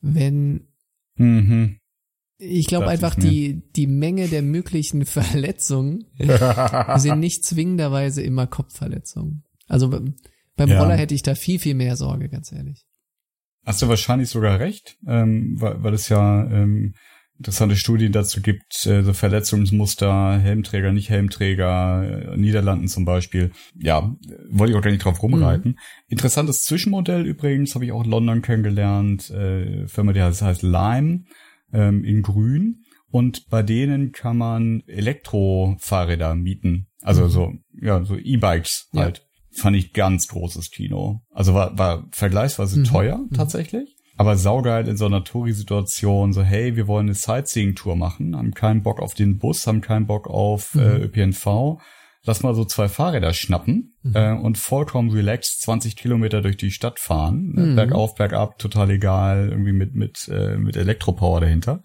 [0.00, 0.68] wenn,
[1.16, 1.76] Mhm.
[2.38, 6.06] ich glaube einfach ich die, die Menge der möglichen Verletzungen
[6.96, 9.44] sind nicht zwingenderweise immer Kopfverletzungen.
[9.68, 10.14] Also beim
[10.56, 10.80] beim Ja.
[10.82, 12.86] Roller hätte ich da viel, viel mehr Sorge, ganz ehrlich.
[13.66, 16.94] Hast du wahrscheinlich sogar recht, ähm, weil, weil es ja ähm,
[17.38, 23.50] interessante Studien dazu gibt, äh, so Verletzungsmuster, Helmträger, nicht Helmträger, äh, Niederlanden zum Beispiel.
[23.76, 24.14] Ja,
[24.50, 25.72] wollte ich auch gar nicht drauf rumreiten.
[25.72, 25.78] Mhm.
[26.08, 31.24] Interessantes Zwischenmodell übrigens, habe ich auch in London kennengelernt, äh, Firma, die heißt, heißt Lime,
[31.72, 32.82] ähm, in grün.
[33.10, 36.86] Und bei denen kann man Elektrofahrräder mieten.
[37.02, 37.28] Also Mhm.
[37.30, 39.02] so, ja, so E-Bikes Ja.
[39.02, 39.22] halt.
[39.56, 41.20] Fand ich ganz großes Kino.
[41.30, 42.84] Also war, war vergleichsweise Mhm.
[42.84, 43.34] teuer, Mhm.
[43.36, 43.93] tatsächlich.
[44.16, 48.82] Aber saugeil in so einer Touri-Situation, so hey, wir wollen eine Sightseeing-Tour machen, haben keinen
[48.82, 50.80] Bock auf den Bus, haben keinen Bock auf Mhm.
[50.80, 51.78] äh, ÖPNV.
[52.26, 54.16] Lass mal so zwei Fahrräder schnappen Mhm.
[54.16, 57.52] äh, und vollkommen relaxed 20 Kilometer durch die Stadt fahren.
[57.54, 57.66] Ne?
[57.66, 57.76] Mhm.
[57.76, 61.82] Bergauf, bergab, total egal, irgendwie mit, mit, äh, mit Elektropower dahinter.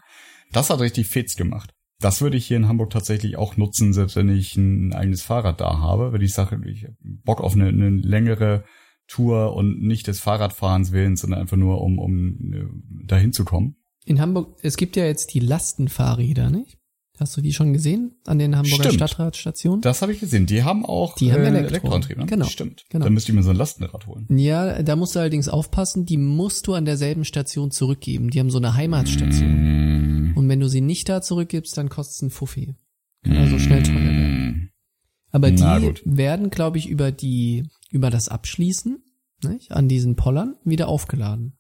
[0.52, 1.72] Das hat richtig Fetz gemacht.
[2.00, 5.60] Das würde ich hier in Hamburg tatsächlich auch nutzen, selbst wenn ich ein eigenes Fahrrad
[5.60, 6.92] da habe, weil ich sage, ich hab
[7.26, 8.64] Bock auf eine, eine längere
[9.10, 12.66] Tour und nicht des Fahrradfahrens willens, sondern einfach nur, um, um äh,
[13.06, 13.76] dahin zu kommen.
[14.06, 16.78] In Hamburg, es gibt ja jetzt die Lastenfahrräder, nicht?
[17.20, 18.96] Hast du die schon gesehen an den Hamburger Stimmt.
[18.96, 19.82] Stadtratstationen?
[19.82, 20.46] Das habe ich gesehen.
[20.46, 21.68] Die haben auch Die haben äh, Elektro.
[21.68, 22.18] Elektroantrieb.
[22.18, 22.26] Ne?
[22.28, 22.46] Genau.
[22.46, 22.86] Stimmt.
[22.90, 23.04] Genau.
[23.04, 24.26] Dann müsste ich mir so ein Lastenrad holen.
[24.30, 28.30] Ja, da musst du allerdings aufpassen, die musst du an derselben Station zurückgeben.
[28.30, 30.32] Die haben so eine Heimatstation.
[30.32, 30.38] Mm.
[30.38, 32.76] Und wenn du sie nicht da zurückgibst, dann kostet es ein Fuffi.
[33.26, 34.69] Kann also schnell teuer werden.
[35.32, 36.02] Aber Na die gut.
[36.06, 39.04] werden, glaube ich, über die, über das Abschließen,
[39.44, 41.58] nicht, an diesen Pollern wieder aufgeladen.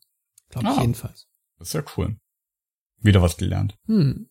[0.50, 0.82] Glaube ich Ah.
[0.82, 1.28] jedenfalls.
[1.58, 2.18] Das ist ja cool.
[3.02, 3.78] Wieder was gelernt.
[3.86, 4.28] Hm.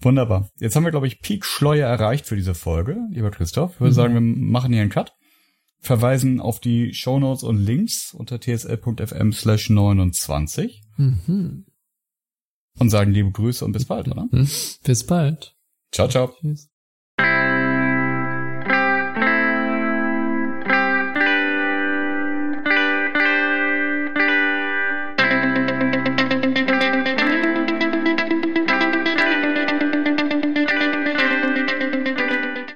[0.00, 0.50] Wunderbar.
[0.58, 3.74] Jetzt haben wir, glaube ich, Peak Schleuer erreicht für diese Folge, lieber Christoph.
[3.74, 3.96] Ich würde Mhm.
[3.96, 5.14] sagen, wir machen hier einen Cut.
[5.78, 11.66] Verweisen auf die Shownotes und Links unter tsl.fm slash 29 Mhm.
[12.78, 14.28] und sagen liebe Grüße und bis bald, oder?
[14.30, 14.48] Hm.
[14.84, 15.56] Bis bald.
[15.92, 16.32] Ciao, ciao.
[16.40, 16.71] Tschüss.